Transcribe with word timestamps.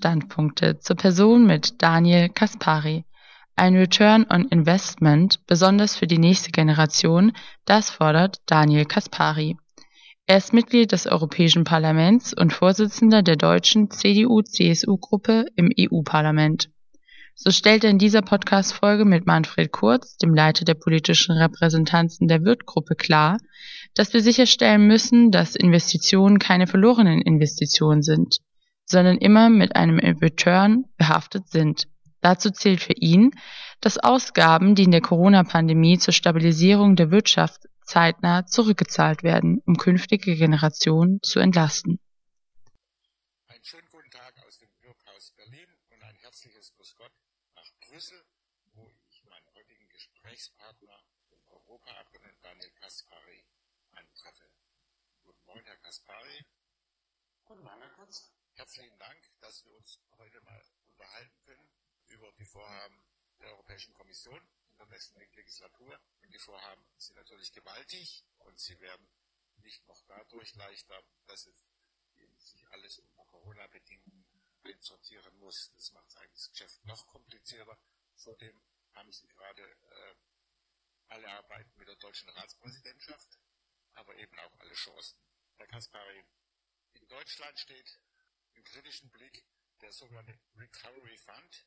Standpunkte 0.00 0.78
zur 0.78 0.96
Person 0.96 1.46
mit 1.46 1.82
Daniel 1.82 2.30
Kaspari. 2.30 3.04
Ein 3.54 3.76
Return 3.76 4.24
on 4.30 4.48
Investment, 4.48 5.46
besonders 5.46 5.94
für 5.94 6.06
die 6.06 6.16
nächste 6.16 6.50
Generation, 6.52 7.32
das 7.66 7.90
fordert 7.90 8.38
Daniel 8.46 8.86
Kaspari. 8.86 9.58
Er 10.26 10.38
ist 10.38 10.54
Mitglied 10.54 10.92
des 10.92 11.06
Europäischen 11.06 11.64
Parlaments 11.64 12.32
und 12.32 12.54
Vorsitzender 12.54 13.22
der 13.22 13.36
deutschen 13.36 13.90
CDU-CSU-Gruppe 13.90 15.44
im 15.54 15.70
EU-Parlament. 15.78 16.70
So 17.34 17.50
stellt 17.50 17.84
er 17.84 17.90
in 17.90 17.98
dieser 17.98 18.22
Podcast-Folge 18.22 19.04
mit 19.04 19.26
Manfred 19.26 19.70
Kurz, 19.70 20.16
dem 20.16 20.34
Leiter 20.34 20.64
der 20.64 20.74
politischen 20.74 21.36
Repräsentanzen 21.36 22.26
der 22.26 22.42
Wirth-Gruppe, 22.42 22.94
klar, 22.94 23.36
dass 23.94 24.14
wir 24.14 24.22
sicherstellen 24.22 24.86
müssen, 24.86 25.30
dass 25.30 25.56
Investitionen 25.56 26.38
keine 26.38 26.66
verlorenen 26.66 27.20
Investitionen 27.20 28.02
sind, 28.02 28.40
sondern 28.90 29.18
immer 29.18 29.50
mit 29.50 29.76
einem 29.76 29.98
Return 29.98 30.84
behaftet 30.96 31.48
sind. 31.48 31.86
Dazu 32.20 32.50
zählt 32.50 32.82
für 32.82 32.92
ihn, 32.92 33.30
dass 33.80 33.98
Ausgaben, 33.98 34.74
die 34.74 34.82
in 34.82 34.90
der 34.90 35.00
Corona-Pandemie 35.00 35.98
zur 35.98 36.12
Stabilisierung 36.12 36.96
der 36.96 37.12
Wirtschaft 37.12 37.68
zeitnah 37.84 38.46
zurückgezahlt 38.46 39.22
werden, 39.22 39.62
um 39.64 39.76
künftige 39.76 40.34
Generationen 40.34 41.20
zu 41.22 41.38
entlasten. 41.38 42.00
Einen 43.46 43.64
schönen 43.64 43.88
guten 43.90 44.10
Tag 44.10 44.34
aus 44.46 44.58
dem 44.58 44.68
Bürgerhaus 44.82 45.32
Berlin 45.36 45.68
und 45.90 46.02
ein 46.02 46.16
herzliches 46.16 46.74
Grüß 46.76 46.96
Gott 46.96 47.12
nach 47.54 47.70
Brüssel, 47.88 48.20
wo 48.74 48.90
ich 49.08 49.22
meinen 49.24 49.46
heutigen 49.54 49.88
Gesprächspartner, 49.88 50.98
den 51.30 51.38
Europaabgeordneten 51.46 52.42
Daniel 52.42 52.70
Kaspari, 52.80 53.44
antreffe. 53.92 54.50
Guten 55.22 55.44
Morgen, 55.46 55.62
Herr 55.64 55.78
Kaspari. 55.78 56.44
Guten 57.44 57.62
Morgen, 57.62 57.80
Herr 57.80 57.90
Kurz. 57.90 58.29
Herzlichen 58.60 58.98
Dank, 58.98 59.40
dass 59.40 59.64
wir 59.64 59.72
uns 59.72 59.98
heute 60.18 60.38
mal 60.42 60.62
unterhalten 60.90 61.40
können 61.46 61.70
über 62.08 62.30
die 62.32 62.44
Vorhaben 62.44 63.02
der 63.40 63.48
Europäischen 63.52 63.94
Kommission 63.94 64.38
in 64.68 64.76
der 64.76 64.86
nächsten 64.88 65.18
Legislatur. 65.18 65.98
Und 66.20 66.30
die 66.30 66.38
Vorhaben 66.38 66.86
sind 66.98 67.16
natürlich 67.16 67.50
gewaltig 67.52 68.22
und 68.40 68.60
sie 68.60 68.78
werden 68.78 69.08
nicht 69.62 69.88
noch 69.88 70.02
dadurch 70.06 70.54
leichter, 70.56 71.02
dass 71.24 71.46
es 71.46 71.70
sich 72.36 72.68
alles 72.68 72.98
unter 72.98 73.24
Corona-Bedingungen 73.24 74.26
einsortieren 74.64 75.38
muss. 75.38 75.72
Das 75.72 75.92
macht 75.92 76.14
eigentlich 76.18 76.42
das 76.42 76.50
Geschäft 76.50 76.84
noch 76.84 77.06
komplizierter. 77.06 77.78
Zudem 78.14 78.62
haben 78.92 79.10
Sie 79.10 79.26
gerade 79.26 79.62
äh, 79.62 80.14
alle 81.08 81.30
Arbeiten 81.30 81.78
mit 81.78 81.88
der 81.88 81.96
deutschen 81.96 82.28
Ratspräsidentschaft, 82.28 83.38
aber 83.94 84.14
eben 84.16 84.38
auch 84.38 84.58
alle 84.58 84.74
Chancen. 84.74 85.18
Herr 85.56 85.66
Kaspari, 85.66 86.26
in 86.92 87.08
Deutschland 87.08 87.58
steht 87.58 87.98
im 88.60 88.64
kritischen 88.64 89.10
Blick 89.10 89.46
der 89.80 89.90
sogenannte 89.90 90.38
Recovery 90.54 91.16
Fund, 91.16 91.66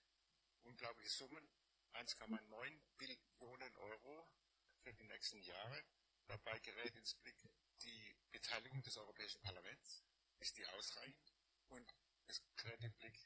unglaubliche 0.61 1.09
Summen, 1.09 1.49
1,9 1.93 2.81
Billionen 2.97 3.75
Euro 3.77 4.29
für 4.77 4.93
die 4.93 5.03
nächsten 5.05 5.41
Jahre. 5.41 5.83
Dabei 6.27 6.59
gerät 6.59 6.95
ins 6.95 7.15
Blick 7.15 7.35
die 7.81 8.15
Beteiligung 8.31 8.83
des 8.83 8.95
Europäischen 8.97 9.41
Parlaments. 9.41 10.03
Ist 10.37 10.55
die 10.55 10.67
ausreichend? 10.67 11.33
Und 11.69 11.95
es 12.27 12.43
gerät 12.57 12.83
in 12.83 12.93
Blick 12.93 13.17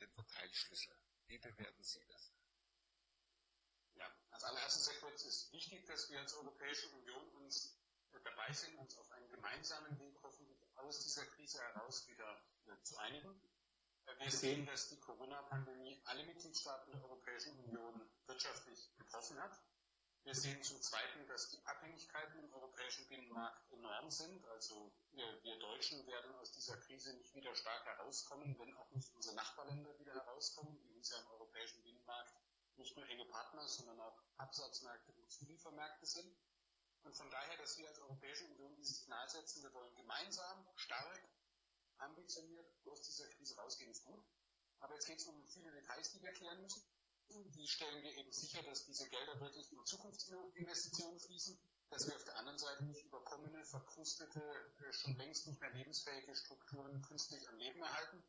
den 0.00 0.12
Verteilschlüssel. 0.12 0.94
Wie 1.26 1.38
bewerten 1.38 1.82
Sie 1.82 2.04
das? 2.04 2.30
Ja, 3.94 4.14
als 4.32 4.44
allererstes, 4.44 4.92
Herr 4.92 5.00
Kurz, 5.00 5.24
ist 5.24 5.50
wichtig, 5.50 5.86
dass 5.86 6.10
wir 6.10 6.20
als 6.20 6.34
Europäische 6.34 6.90
Union 6.90 7.26
uns 7.36 7.80
dabei 8.22 8.52
sind, 8.52 8.76
uns 8.76 8.94
auf 8.98 9.10
einen 9.12 9.30
gemeinsamen 9.30 9.98
Weg 9.98 10.22
hoffentlich 10.22 10.63
aus 10.76 11.00
dieser 11.00 11.26
Krise 11.26 11.60
heraus 11.60 12.08
wieder 12.08 12.42
zu 12.82 12.96
einigen. 12.98 13.40
Wir 14.18 14.30
sehen, 14.30 14.66
dass 14.66 14.88
die 14.88 15.00
Corona-Pandemie 15.00 16.00
alle 16.04 16.24
Mitgliedstaaten 16.24 16.92
der 16.92 17.02
Europäischen 17.04 17.58
Union 17.64 18.00
wirtschaftlich 18.26 18.92
betroffen 18.98 19.40
hat. 19.40 19.58
Wir 20.24 20.34
sehen 20.34 20.62
zum 20.62 20.80
Zweiten, 20.80 21.26
dass 21.26 21.50
die 21.50 21.62
Abhängigkeiten 21.66 22.44
im 22.44 22.52
europäischen 22.54 23.06
Binnenmarkt 23.08 23.70
enorm 23.72 24.10
sind. 24.10 24.46
Also 24.48 24.90
wir, 25.12 25.42
wir, 25.42 25.58
Deutschen 25.58 26.06
werden 26.06 26.34
aus 26.36 26.52
dieser 26.52 26.78
Krise 26.78 27.14
nicht 27.14 27.34
wieder 27.34 27.54
stark 27.54 27.84
herauskommen, 27.84 28.58
wenn 28.58 28.74
auch 28.76 28.90
nicht 28.92 29.14
unsere 29.14 29.36
Nachbarländer 29.36 29.98
wieder 29.98 30.14
herauskommen, 30.14 30.78
die 30.80 30.94
uns 30.94 31.10
ja 31.10 31.18
im 31.18 31.26
europäischen 31.32 31.82
Binnenmarkt 31.82 32.32
nicht 32.76 32.96
nur 32.96 33.06
enge 33.08 33.26
Partner, 33.26 33.68
sondern 33.68 34.00
auch 34.00 34.18
Absatzmärkte 34.38 35.12
und 35.12 35.30
Zuliefermärkte 35.30 36.06
sind. 36.06 36.34
Und 37.04 37.16
von 37.16 37.30
daher, 37.30 37.56
dass 37.58 37.78
wir 37.78 37.88
als 37.88 37.98
Europäische 38.00 38.44
Union 38.46 38.74
dieses 38.76 39.00
Signal 39.00 39.28
setzen, 39.28 39.62
wir 39.62 39.72
wollen 39.72 39.94
gemeinsam, 39.94 40.66
stark, 40.74 41.22
ambitioniert 41.98 42.66
aus 42.86 43.02
dieser 43.02 43.28
Krise 43.28 43.56
rausgehen, 43.56 43.90
ist 43.90 44.04
gut. 44.04 44.24
Aber 44.80 44.94
jetzt 44.94 45.06
geht 45.06 45.18
es 45.18 45.26
um 45.26 45.46
viele 45.46 45.70
Details, 45.70 46.10
die 46.10 46.22
wir 46.22 46.32
klären 46.32 46.60
müssen. 46.60 46.82
Wie 47.28 47.66
stellen 47.66 48.02
wir 48.02 48.12
eben 48.16 48.32
sicher, 48.32 48.62
dass 48.62 48.84
diese 48.84 49.08
Gelder 49.08 49.40
wirklich 49.40 49.72
in 49.72 49.84
Zukunftsinvestitionen 49.84 51.18
fließen, 51.20 51.58
dass 51.90 52.06
wir 52.06 52.16
auf 52.16 52.24
der 52.24 52.36
anderen 52.36 52.58
Seite 52.58 52.84
nicht 52.84 53.04
überkommene, 53.04 53.64
verkrustete, 53.64 54.42
schon 54.90 55.16
längst 55.16 55.46
nicht 55.46 55.60
mehr 55.60 55.70
lebensfähige 55.70 56.34
Strukturen 56.36 57.00
künstlich 57.02 57.48
am 57.48 57.56
Leben 57.56 57.80
erhalten? 57.80 58.22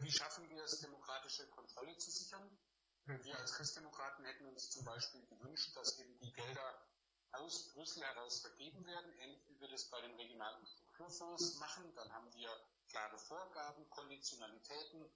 Wie 0.00 0.12
schaffen 0.12 0.48
wir 0.48 0.62
es, 0.64 0.80
demokratische 0.80 1.46
Kontrolle 1.50 1.96
zu 1.98 2.10
sichern? 2.10 2.58
Wir 3.04 3.38
als 3.38 3.52
Christdemokraten 3.54 4.24
hätten 4.24 4.46
uns 4.46 4.70
zum 4.70 4.84
Beispiel 4.84 5.26
gewünscht, 5.26 5.76
dass 5.76 5.98
eben 5.98 6.18
die 6.20 6.32
Gelder 6.32 6.86
aus 7.32 7.72
Brüssel 7.72 8.02
heraus 8.02 8.40
vergeben 8.40 8.84
werden, 8.86 9.12
ähnlich 9.18 9.46
wie 9.48 9.60
wir 9.60 9.68
das 9.68 9.88
bei 9.90 10.00
den 10.00 10.14
regionalen 10.16 10.66
Strukturfonds 10.66 11.56
machen. 11.56 11.94
Dann 11.94 12.12
haben 12.12 12.32
wir 12.34 12.50
klare 12.88 13.18
Vorgaben, 13.18 13.88
Konditionalitäten. 13.90 15.10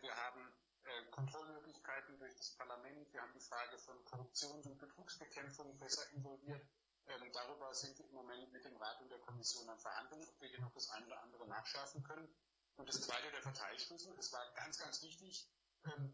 Wir 0.00 0.16
haben 0.16 0.52
Kontrollmöglichkeiten 1.10 2.18
durch 2.18 2.34
das 2.36 2.50
Parlament. 2.56 3.12
Wir 3.12 3.22
haben 3.22 3.32
die 3.32 3.40
Frage 3.40 3.78
von 3.78 4.04
Korruptions- 4.04 4.66
und 4.66 4.78
Betrugsbekämpfung 4.78 5.78
besser 5.78 6.10
involviert. 6.12 6.66
Ähm, 7.06 7.32
darüber 7.32 7.74
sind 7.74 7.98
wir 7.98 8.06
im 8.06 8.14
Moment 8.14 8.52
mit 8.52 8.64
dem 8.64 8.76
Rat 8.76 9.00
und 9.00 9.10
der 9.10 9.18
Kommission 9.20 9.68
am 9.68 9.78
Verhandeln, 9.78 10.24
ob 10.24 10.40
wir 10.40 10.48
hier 10.48 10.60
noch 10.60 10.72
das 10.72 10.90
eine 10.90 11.06
oder 11.06 11.22
andere 11.22 11.46
nachschärfen 11.48 12.02
können. 12.02 12.28
Und 12.76 12.88
das 12.88 13.00
zweite, 13.00 13.30
der 13.30 13.42
Verteilschlüssel. 13.42 14.16
Es 14.18 14.32
war 14.32 14.52
ganz, 14.54 14.78
ganz 14.78 15.02
wichtig, 15.02 15.48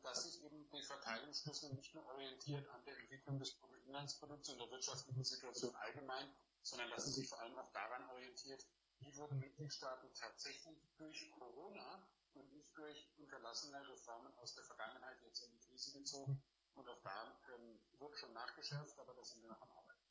dass 0.02 0.24
sich 0.24 0.42
eben 0.42 0.68
die 0.70 0.82
Verteilungsschlüssel 0.82 1.74
nicht 1.74 1.94
nur 1.94 2.06
orientiert 2.06 2.66
an 2.70 2.84
der 2.84 2.98
Entwicklung 2.98 3.38
des 3.38 3.54
Bruttoinlandsprodukts 3.58 4.48
und 4.48 4.58
der 4.58 4.70
wirtschaftlichen 4.70 5.24
Situation 5.24 5.74
allgemein, 5.76 6.34
sondern 6.62 6.90
dass 6.90 7.06
es 7.06 7.16
sich 7.16 7.28
vor 7.28 7.40
allem 7.40 7.58
auch 7.58 7.70
daran 7.72 8.08
orientiert, 8.10 8.66
wie 9.00 9.14
wurden 9.16 9.38
Mitgliedstaaten 9.38 10.12
tatsächlich 10.14 10.78
durch 10.96 11.30
Corona 11.30 12.08
und 12.34 12.50
nicht 12.52 12.76
durch 12.76 13.10
unterlassene 13.18 13.86
Reformen 13.88 14.34
aus 14.38 14.54
der 14.54 14.64
Vergangenheit 14.64 15.20
jetzt 15.22 15.42
in 15.42 15.52
die 15.52 15.60
Krise 15.60 15.92
gezogen. 15.92 16.42
Und 16.74 16.88
auch 16.88 17.02
da 17.02 17.40
ähm, 17.54 17.80
wird 17.98 18.18
schon 18.18 18.32
nachgeschärft, 18.32 18.98
aber 18.98 19.14
da 19.14 19.24
sind 19.24 19.42
wir 19.42 19.48
noch 19.48 19.60
am 19.60 19.70
Arbeiten. 19.70 20.02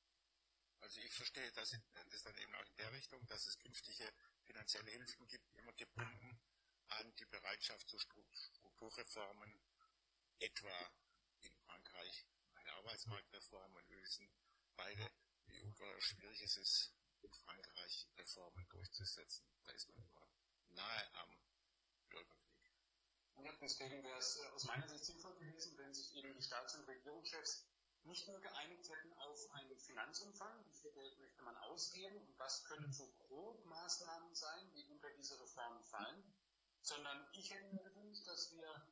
Also 0.81 1.01
ich 1.01 1.13
verstehe 1.13 1.51
das, 1.53 1.71
in, 1.73 1.81
das 2.09 2.23
dann 2.23 2.37
eben 2.37 2.53
auch 2.55 2.65
in 2.65 2.75
der 2.75 2.91
Richtung, 2.91 3.25
dass 3.27 3.47
es 3.47 3.57
künftige 3.57 4.13
finanzielle 4.43 4.91
Hilfen 4.91 5.25
gibt, 5.27 5.45
immer 5.55 5.73
gebunden 5.73 6.39
an 6.89 7.13
die 7.15 7.25
Bereitschaft 7.25 7.89
zu 7.89 7.97
Strukturreformen, 8.77 9.59
etwa 10.39 10.91
in 11.41 11.51
Frankreich 11.55 12.25
eine 12.53 12.73
Arbeitsmarktreform 12.73 13.75
und 13.75 13.89
wissen 13.89 14.29
beide, 14.75 15.09
wie 15.47 15.59
ungeheuer 15.61 15.99
schwierig 15.99 16.43
es 16.43 16.57
ist, 16.57 16.93
in 17.21 17.33
Frankreich 17.33 18.07
Reformen 18.17 18.67
durchzusetzen. 18.69 19.47
Da 19.63 19.71
ist 19.71 19.89
man 19.89 19.97
immer 19.97 20.27
nahe 20.69 21.15
am 21.15 21.35
Bürgerkrieg. 22.09 22.71
Ja, 23.37 23.51
deswegen 23.59 24.03
wäre 24.03 24.19
es 24.19 24.37
aus 24.53 24.65
meiner 24.65 24.87
Sicht 24.87 25.05
sinnvoll 25.05 25.33
gewesen, 25.39 25.75
wenn 25.79 25.93
sich 25.95 26.13
eben 26.15 26.31
die 26.35 26.43
Staats- 26.43 26.75
und 26.75 26.87
Regierungschefs 26.87 27.65
nicht 28.03 28.27
nur 28.27 28.39
geeinigt 28.39 28.87
hätten 28.89 29.11
auf 29.13 29.51
einen 29.53 29.79
Finanzumfang, 29.79 30.63
wie 30.65 30.75
viel 30.75 30.91
Geld 30.91 31.17
möchte 31.19 31.41
man 31.41 31.57
ausgeben 31.57 32.17
und 32.17 32.37
was 32.37 32.63
können 32.65 32.93
so 32.93 33.11
grob 33.17 33.65
Maßnahmen 33.65 34.35
sein, 34.35 34.71
die 34.75 34.85
unter 34.85 35.09
diese 35.11 35.39
Reformen 35.39 35.83
fallen, 35.83 36.23
sondern 36.81 37.27
ich 37.33 37.49
hätte 37.51 37.73
mir 37.73 37.83
gewünscht, 37.83 38.27
dass 38.27 38.51
wir 38.53 38.87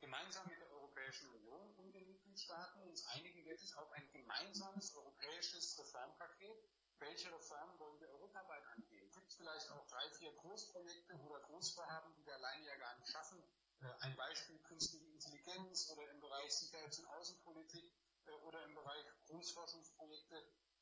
gemeinsam 0.00 0.46
mit 0.48 0.60
der 0.60 0.70
Europäischen 0.70 1.28
Union 1.34 1.74
und 1.76 1.92
den 1.92 2.06
Mitgliedstaaten 2.06 2.82
uns 2.82 3.06
einigen 3.08 3.44
wirklich 3.44 3.74
auf 3.76 3.90
ein 3.92 4.10
gemeinsames 4.12 4.94
europäisches 4.94 5.78
Reformpaket, 5.78 6.68
welche 7.00 7.32
Reformen 7.32 7.78
wollen 7.78 8.00
wir 8.00 8.08
europaweit 8.10 8.64
angehen? 8.74 9.10
Gibt 9.12 9.28
es 9.28 9.36
vielleicht 9.36 9.70
auch 9.70 9.86
drei, 9.86 10.10
vier 10.18 10.32
Großprojekte 10.32 11.14
oder 11.16 11.40
Großvorhaben, 11.40 12.14
die 12.14 12.26
wir 12.26 12.34
alleine 12.34 12.64
ja 12.64 12.76
gar 12.76 12.96
nicht 12.98 13.10
schaffen? 13.10 13.42
Ein 14.00 14.16
Beispiel 14.16 14.58
künstliche 14.64 15.06
Intelligenz 15.06 15.88
oder 15.90 16.10
im 16.10 16.20
Bereich 16.20 16.52
Sicherheits- 16.52 16.98
und 16.98 17.06
Außenpolitik 17.06 17.92
oder 18.46 18.64
im 18.64 18.74
Bereich 18.74 19.06
Großforschungsprojekte. 19.26 19.87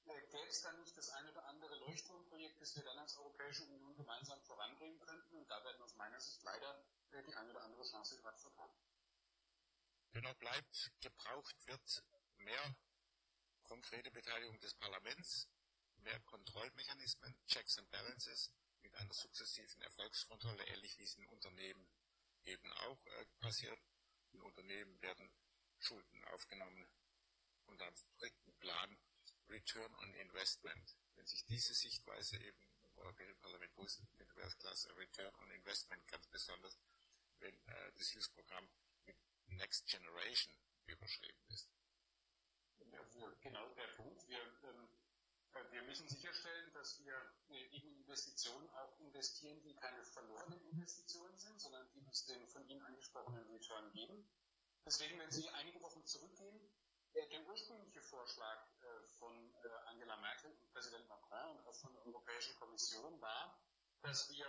Gäbe 0.07 0.49
es 0.49 0.63
da 0.63 0.73
nicht 0.73 0.97
das 0.97 1.11
eine 1.11 1.31
oder 1.33 1.45
andere 1.47 1.75
Leuchtturmprojekt, 1.77 2.61
das 2.61 2.77
wir 2.77 2.85
dann 2.85 2.99
als 2.99 3.17
Europäische 3.17 3.65
Union 3.65 3.97
gemeinsam 3.97 4.41
voranbringen 4.43 5.01
könnten? 5.01 5.37
Und 5.37 5.51
da 5.51 5.63
werden 5.65 5.83
aus 5.83 5.97
meiner 5.97 6.21
Sicht 6.21 6.43
leider 6.43 6.85
die 7.11 7.35
eine 7.35 7.51
oder 7.51 7.65
andere 7.65 7.83
Chance 7.83 8.19
gerade 8.21 8.39
vertan. 8.39 8.71
Dennoch 10.15 10.35
bleibt, 10.35 10.93
gebraucht 11.01 11.67
wird 11.67 12.05
mehr 12.37 12.77
konkrete 13.65 14.11
Beteiligung 14.11 14.59
des 14.61 14.75
Parlaments, 14.75 15.49
mehr 15.97 16.21
Kontrollmechanismen, 16.21 17.37
Checks 17.47 17.79
and 17.79 17.91
Balances 17.91 18.53
mit 18.83 18.95
einer 18.95 19.13
sukzessiven 19.13 19.83
Erfolgskontrolle, 19.83 20.65
ähnlich 20.69 20.97
wie 20.99 21.05
es 21.05 21.17
in 21.17 21.27
Unternehmen 21.27 21.89
eben 22.45 22.73
auch 22.73 23.05
äh, 23.07 23.27
passiert. 23.41 23.81
In 24.33 24.43
Unternehmen 24.43 25.01
werden 25.03 25.33
Schulden 25.79 26.25
aufgenommen 26.27 26.87
und 27.67 27.81
dann 27.81 27.97
strikten 27.97 28.55
Plan 28.59 28.97
Return 29.49 29.95
on 29.97 30.15
Investment. 30.15 30.97
Wenn 31.15 31.27
sich 31.27 31.45
diese 31.47 31.75
Sichtweise 31.75 32.37
eben 32.39 32.59
im 32.83 32.99
Europäischen 32.99 33.39
Parlament 33.39 33.75
positiv 33.75 34.09
findet, 34.17 34.37
wäre 34.37 34.49
es 34.49 34.59
klasse. 34.59 34.97
Return 34.97 35.35
on 35.37 35.51
Investment 35.51 36.07
ganz 36.09 36.27
besonders, 36.29 36.79
wenn 37.39 37.55
äh, 37.55 37.93
das 37.97 38.09
Hilfsprogramm 38.09 38.69
mit 39.05 39.17
Next 39.49 39.87
Generation 39.87 40.55
überschrieben 40.87 41.43
ist. 41.49 41.71
Ja, 42.93 43.01
genau 43.41 43.69
der 43.75 43.89
Punkt. 43.97 44.29
Wir, 44.29 44.39
ähm, 44.39 44.89
äh, 45.55 45.73
wir 45.73 45.83
müssen 45.83 46.09
sicherstellen, 46.09 46.73
dass 46.75 46.99
wir 47.01 47.15
äh, 47.49 47.77
in 47.77 47.97
Investitionen 47.99 48.69
auch 48.71 48.99
investieren, 49.01 49.61
die 49.63 49.75
keine 49.75 50.05
verlorenen 50.05 50.61
Investitionen 50.71 51.37
sind, 51.39 51.61
sondern 51.61 51.89
die 51.93 52.01
uns 52.01 52.25
den 52.27 52.47
von 52.49 52.69
Ihnen 52.69 52.83
angesprochenen 52.83 53.47
Return 53.49 53.91
geben. 53.93 54.29
Deswegen, 54.85 55.19
wenn 55.19 55.31
Sie 55.31 55.49
einige 55.51 55.81
Wochen 55.83 56.05
zurückgehen, 56.05 56.61
der 57.25 57.47
ursprüngliche 57.49 58.03
Vorschlag 58.03 58.67
äh, 58.83 59.09
von 59.19 59.33
äh, 59.65 59.69
Angela 59.87 60.17
Merkel 60.19 60.51
und 60.51 60.73
Präsident 60.73 61.09
Macron 61.09 61.57
und 61.57 61.67
auch 61.67 61.75
von 61.75 61.93
der 61.95 62.05
Europäischen 62.07 62.55
Kommission 62.57 63.21
war, 63.21 63.59
dass 64.03 64.31
wir 64.31 64.47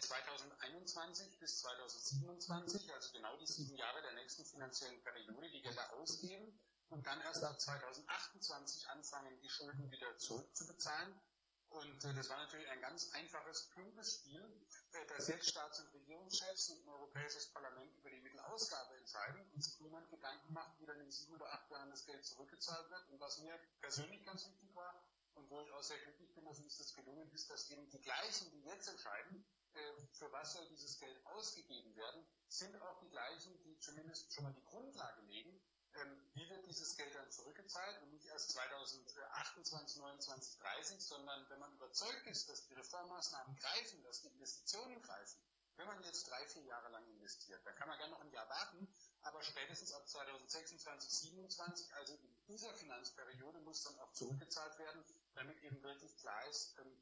2021 0.00 1.38
bis 1.38 1.60
2027, 1.60 2.92
also 2.92 3.12
genau 3.12 3.36
die 3.36 3.46
sieben 3.46 3.76
Jahre 3.76 4.02
der 4.02 4.12
nächsten 4.14 4.44
finanziellen 4.44 5.02
Periode, 5.02 5.50
die 5.50 5.62
Gelder 5.62 5.92
ausgeben 5.94 6.58
und 6.88 7.06
dann 7.06 7.20
erst 7.20 7.44
ab 7.44 7.60
2028 7.60 8.88
anfangen, 8.88 9.40
die 9.40 9.48
Schulden 9.48 9.90
wieder 9.90 10.16
zurückzubezahlen. 10.18 11.20
Und 11.70 12.04
äh, 12.04 12.14
das 12.14 12.30
war 12.30 12.38
natürlich 12.38 12.68
ein 12.68 12.80
ganz 12.80 13.12
einfaches, 13.12 13.68
plumpes 13.70 14.14
Spiel, 14.14 14.66
äh, 14.92 15.06
dass 15.06 15.28
jetzt 15.28 15.50
Staats- 15.50 15.80
und 15.80 15.92
Regierungschefs 15.92 16.70
und 16.70 16.84
ein 16.84 16.88
Europäisches 16.88 17.52
Parlament 17.52 17.94
über 17.98 18.10
die 18.10 18.20
Mittelausgabe 18.20 18.96
entscheiden 18.96 19.50
und 19.52 19.62
sich 19.62 19.78
niemand 19.80 20.08
Gedanken 20.10 20.52
macht, 20.52 20.80
wie 20.80 20.86
dann 20.86 21.00
in 21.00 21.10
sieben 21.10 21.34
oder 21.34 21.52
acht 21.52 21.70
Jahren 21.70 21.90
das 21.90 22.06
Geld 22.06 22.24
zurückgezahlt 22.24 22.90
wird. 22.90 23.08
Und 23.10 23.20
was 23.20 23.38
mir 23.38 23.58
persönlich 23.80 24.24
ganz 24.24 24.46
wichtig 24.46 24.74
war 24.74 25.04
und 25.34 25.50
wo 25.50 25.60
ich 25.60 25.70
auch 25.72 25.82
sehr 25.82 25.98
glücklich 25.98 26.34
bin, 26.34 26.44
dass 26.46 26.58
uns 26.58 26.78
das 26.78 26.94
gelungen 26.94 27.30
ist, 27.32 27.50
dass 27.50 27.70
eben 27.70 27.88
die 27.90 28.00
gleichen, 28.00 28.50
die 28.50 28.62
jetzt 28.64 28.88
entscheiden, 28.88 29.44
äh, 29.74 29.92
für 30.12 30.32
was 30.32 30.54
soll 30.54 30.66
dieses 30.68 30.98
Geld 30.98 31.24
ausgegeben 31.26 31.94
werden, 31.96 32.26
sind 32.48 32.80
auch 32.80 32.98
die 33.00 33.10
gleichen, 33.10 33.62
die 33.62 33.78
zumindest 33.78 34.32
schon 34.32 34.44
mal 34.44 34.54
die 34.54 34.64
Grundlage 34.64 35.20
legen, 35.22 35.60
ähm, 35.94 36.30
wie 36.34 36.48
wird 36.48 36.66
dieses 36.66 36.96
Geld 36.96 37.14
dann 37.14 37.30
zurückgezahlt 37.30 38.02
und 38.02 38.12
nicht 38.12 38.26
erst 38.26 38.50
2028, 38.52 40.00
29, 40.00 40.58
30, 40.58 41.00
sondern 41.00 41.48
wenn 41.50 41.58
man 41.58 41.72
überzeugt 41.74 42.26
ist, 42.26 42.48
dass 42.48 42.66
die 42.66 42.74
Reformmaßnahmen 42.74 43.56
greifen, 43.56 44.02
dass 44.04 44.20
die 44.22 44.28
Investitionen 44.28 45.00
greifen, 45.02 45.40
wenn 45.76 45.86
man 45.86 46.02
jetzt 46.02 46.28
drei, 46.28 46.44
vier 46.48 46.64
Jahre 46.64 46.90
lang 46.90 47.06
investiert, 47.06 47.60
dann 47.64 47.74
kann 47.76 47.88
man 47.88 47.98
gerne 47.98 48.12
noch 48.12 48.20
ein 48.20 48.32
Jahr 48.32 48.48
warten, 48.48 48.88
aber 49.22 49.42
spätestens 49.42 49.92
ab 49.92 50.08
2026, 50.08 51.10
27, 51.10 51.94
also 51.94 52.14
in 52.14 52.46
dieser 52.48 52.74
Finanzperiode 52.74 53.60
muss 53.60 53.84
dann 53.84 53.98
auch 54.00 54.12
zurückgezahlt 54.12 54.78
werden, 54.78 55.04
damit 55.34 55.62
eben 55.62 55.80
wirklich 55.82 56.16
klar 56.18 56.48
ist, 56.48 56.74
ähm, 56.80 56.92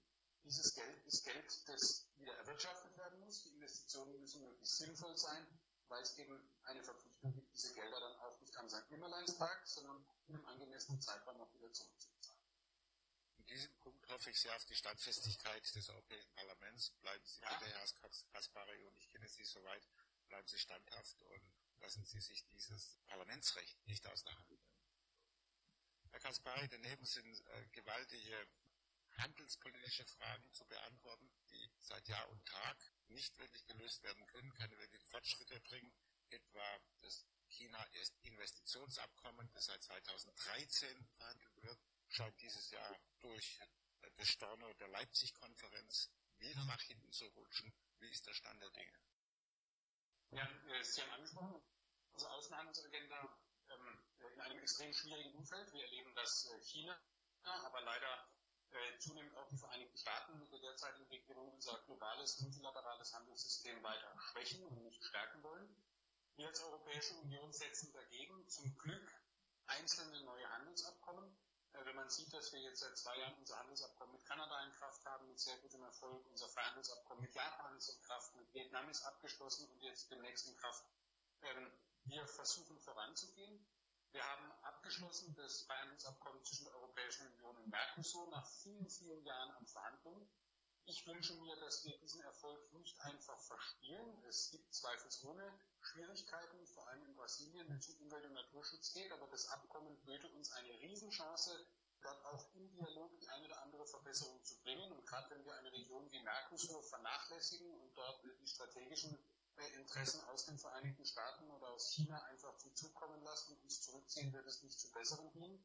dieses 0.44 0.74
Geld 0.74 1.06
ist 1.06 1.24
Geld, 1.24 1.68
das 1.68 2.06
wieder 2.18 2.34
erwirtschaftet 2.36 2.96
werden 2.96 3.18
muss. 3.20 3.42
Die 3.42 3.48
Investitionen 3.48 4.20
müssen 4.20 4.42
möglichst 4.42 4.76
sinnvoll 4.76 5.16
sein, 5.16 5.44
weil 5.88 6.02
es 6.02 6.18
eben 6.18 6.38
eine 6.64 6.82
Verpflichtung 6.82 7.32
gibt, 7.32 7.52
diese 7.52 7.74
Gelder 7.74 8.00
dann 8.00 8.16
auch 8.20 8.38
nicht 8.40 8.56
am 8.56 8.68
St. 8.68 8.90
Nimmerleinstag, 8.90 9.66
sondern 9.66 10.04
in 10.26 10.34
einem 10.34 10.46
angemessenen 10.46 11.00
Zeitraum 11.00 11.40
auch 11.40 11.52
wieder 11.54 11.72
zurückzuzahlen. 11.72 12.36
In 13.38 13.46
diesem 13.46 13.74
Punkt 13.78 14.08
hoffe 14.08 14.30
ich 14.30 14.40
sehr 14.40 14.54
auf 14.56 14.64
die 14.64 14.74
Standfestigkeit 14.74 15.74
des 15.74 15.88
Europäischen 15.88 16.32
Parlaments. 16.34 16.90
Bleiben 17.00 17.24
Sie 17.26 17.40
ja. 17.40 17.58
bitte, 17.58 17.70
Herr 17.70 18.10
Kaspari, 18.32 18.84
und 18.84 18.96
ich 18.96 19.08
kenne 19.08 19.28
Sie 19.28 19.44
soweit, 19.44 19.86
bleiben 20.28 20.48
Sie 20.48 20.58
standhaft 20.58 21.22
und 21.22 21.42
lassen 21.80 22.04
Sie 22.04 22.20
sich 22.20 22.44
dieses 22.48 22.98
Parlamentsrecht 23.06 23.86
nicht 23.86 24.06
aus 24.08 24.24
der 24.24 24.34
Hand 24.34 24.50
nehmen. 24.50 24.66
Herr 26.10 26.20
Kaspari, 26.20 26.68
daneben 26.68 27.04
sind 27.04 27.46
äh, 27.46 27.66
gewaltige 27.72 28.48
handelspolitische 29.18 30.04
Fragen 30.06 30.52
zu 30.52 30.66
beantworten, 30.66 31.30
die 31.50 31.70
seit 31.80 32.06
Jahr 32.08 32.28
und 32.30 32.44
Tag 32.46 32.76
nicht 33.08 33.38
wirklich 33.38 33.64
gelöst 33.66 34.02
werden 34.02 34.26
können, 34.26 34.52
keine 34.54 34.76
wirklichen 34.78 35.06
Fortschritte 35.06 35.60
bringen. 35.60 35.92
Etwa 36.30 36.80
das 37.00 37.24
China-Investitionsabkommen, 37.48 39.50
das 39.52 39.66
seit 39.66 39.82
2013 39.82 41.06
verhandelt 41.16 41.62
wird, 41.62 41.78
scheint 42.08 42.40
dieses 42.40 42.70
Jahr 42.70 42.98
durch 43.20 43.60
das 44.16 44.28
Storno 44.28 44.72
der 44.74 44.88
Leipzig-Konferenz 44.88 46.10
wieder 46.38 46.64
nach 46.64 46.80
hinten 46.82 47.12
zu 47.12 47.26
rutschen. 47.28 47.72
Wie 47.98 48.10
ist 48.10 48.26
der 48.26 48.34
Stand 48.34 48.60
der 48.60 48.70
Dinge? 48.70 48.92
Ja, 50.30 50.48
äh, 50.68 50.82
Sie 50.82 51.02
haben 51.02 51.12
angesprochen, 51.12 51.62
unsere 52.12 52.30
Außenhandelsagenda 52.32 53.38
ähm, 53.68 54.04
in 54.18 54.40
einem 54.40 54.58
extrem 54.58 54.92
schwierigen 54.92 55.34
Umfeld. 55.34 55.72
Wir 55.72 55.84
erleben, 55.84 56.14
dass 56.14 56.46
äh, 56.46 56.64
China, 56.64 57.00
aber 57.42 57.80
leider 57.82 58.28
äh, 58.72 58.98
zunehmend 58.98 59.36
auch 59.36 59.48
die 59.48 59.56
Vereinigten 59.56 59.96
Staaten 59.96 60.38
mit 60.38 60.52
der 60.52 60.60
derzeitigen 60.60 61.08
Regierung 61.08 61.52
unser 61.52 61.78
globales 61.86 62.40
multilaterales 62.40 63.14
Handelssystem 63.14 63.82
weiter 63.82 64.12
schwächen 64.18 64.66
und 64.66 64.82
nicht 64.82 65.02
stärken 65.04 65.42
wollen. 65.42 65.68
Wir 66.36 66.48
als 66.48 66.60
Europäische 66.60 67.14
Union 67.14 67.52
setzen 67.52 67.92
dagegen 67.92 68.48
zum 68.48 68.76
Glück 68.78 69.10
einzelne 69.66 70.22
neue 70.22 70.48
Handelsabkommen. 70.50 71.36
Äh, 71.72 71.84
wenn 71.84 71.96
man 71.96 72.10
sieht, 72.10 72.32
dass 72.32 72.52
wir 72.52 72.60
jetzt 72.60 72.80
seit 72.80 72.96
zwei 72.96 73.16
Jahren 73.18 73.38
unser 73.38 73.58
Handelsabkommen 73.58 74.14
mit 74.14 74.24
Kanada 74.24 74.64
in 74.64 74.72
Kraft 74.72 75.04
haben, 75.04 75.28
mit 75.28 75.38
sehr 75.38 75.56
gutem 75.58 75.82
Erfolg, 75.82 76.26
unser 76.30 76.48
Freihandelsabkommen 76.48 77.22
mit 77.22 77.34
Japan 77.34 77.76
ist 77.76 77.88
in 77.88 78.00
Kraft, 78.02 78.34
mit 78.36 78.52
Vietnam 78.54 78.88
ist 78.88 79.02
abgeschlossen 79.04 79.68
und 79.70 79.80
jetzt 79.82 80.10
demnächst 80.10 80.46
in 80.48 80.56
Kraft. 80.56 80.84
Ähm, 81.42 81.72
wir 82.04 82.26
versuchen 82.26 82.78
voranzugehen. 82.78 83.66
Wir 84.16 84.26
haben 84.26 84.50
abgeschlossen 84.62 85.34
das 85.36 85.64
Freihandelsabkommen 85.64 86.42
zwischen 86.42 86.64
der 86.64 86.74
Europäischen 86.76 87.26
Union 87.34 87.54
und 87.58 87.68
Mercosur 87.68 88.26
nach 88.30 88.48
vielen, 88.48 88.88
vielen 88.88 89.22
Jahren 89.26 89.50
an 89.50 89.66
Verhandlungen. 89.66 90.26
Ich 90.86 91.06
wünsche 91.06 91.34
mir, 91.34 91.54
dass 91.56 91.84
wir 91.84 91.98
diesen 91.98 92.22
Erfolg 92.22 92.72
nicht 92.72 92.98
einfach 93.02 93.38
verspielen. 93.38 94.24
Es 94.26 94.50
gibt 94.50 94.72
zweifelsohne 94.72 95.52
Schwierigkeiten, 95.82 96.66
vor 96.66 96.88
allem 96.88 97.04
in 97.04 97.14
Brasilien, 97.14 97.68
wenn 97.68 97.76
es 97.76 97.90
um 97.90 98.04
Umwelt- 98.04 98.24
und 98.24 98.32
Naturschutz 98.32 98.94
geht, 98.94 99.12
aber 99.12 99.26
das 99.26 99.48
Abkommen 99.48 99.94
böte 100.06 100.30
uns 100.30 100.50
eine 100.52 100.72
Riesenchance, 100.80 101.66
dort 102.00 102.24
auch 102.24 102.54
im 102.54 102.70
Dialog 102.70 103.20
die 103.20 103.28
eine 103.28 103.44
oder 103.44 103.60
andere 103.60 103.84
Verbesserung 103.84 104.42
zu 104.44 104.58
bringen. 104.62 104.92
Und 104.92 105.04
gerade 105.04 105.28
wenn 105.28 105.44
wir 105.44 105.52
eine 105.56 105.72
Region 105.72 106.10
wie 106.10 106.22
Mercosur 106.22 106.82
vernachlässigen 106.82 107.70
und 107.70 107.94
dort 107.94 108.24
die 108.24 108.48
strategischen 108.48 109.18
Interessen 109.64 110.22
aus 110.24 110.44
den 110.46 110.58
Vereinigten 110.58 111.04
Staaten 111.04 111.50
oder 111.50 111.68
aus 111.68 111.92
China 111.94 112.22
einfach 112.24 112.56
zum 112.58 112.74
Zug 112.74 112.94
kommen 112.94 113.22
lassen 113.22 113.52
und 113.54 113.62
uns 113.62 113.82
zurückziehen, 113.82 114.32
wird 114.32 114.46
es 114.46 114.62
nicht 114.62 114.78
zu 114.78 114.90
besseren 114.92 115.30
dienen. 115.32 115.64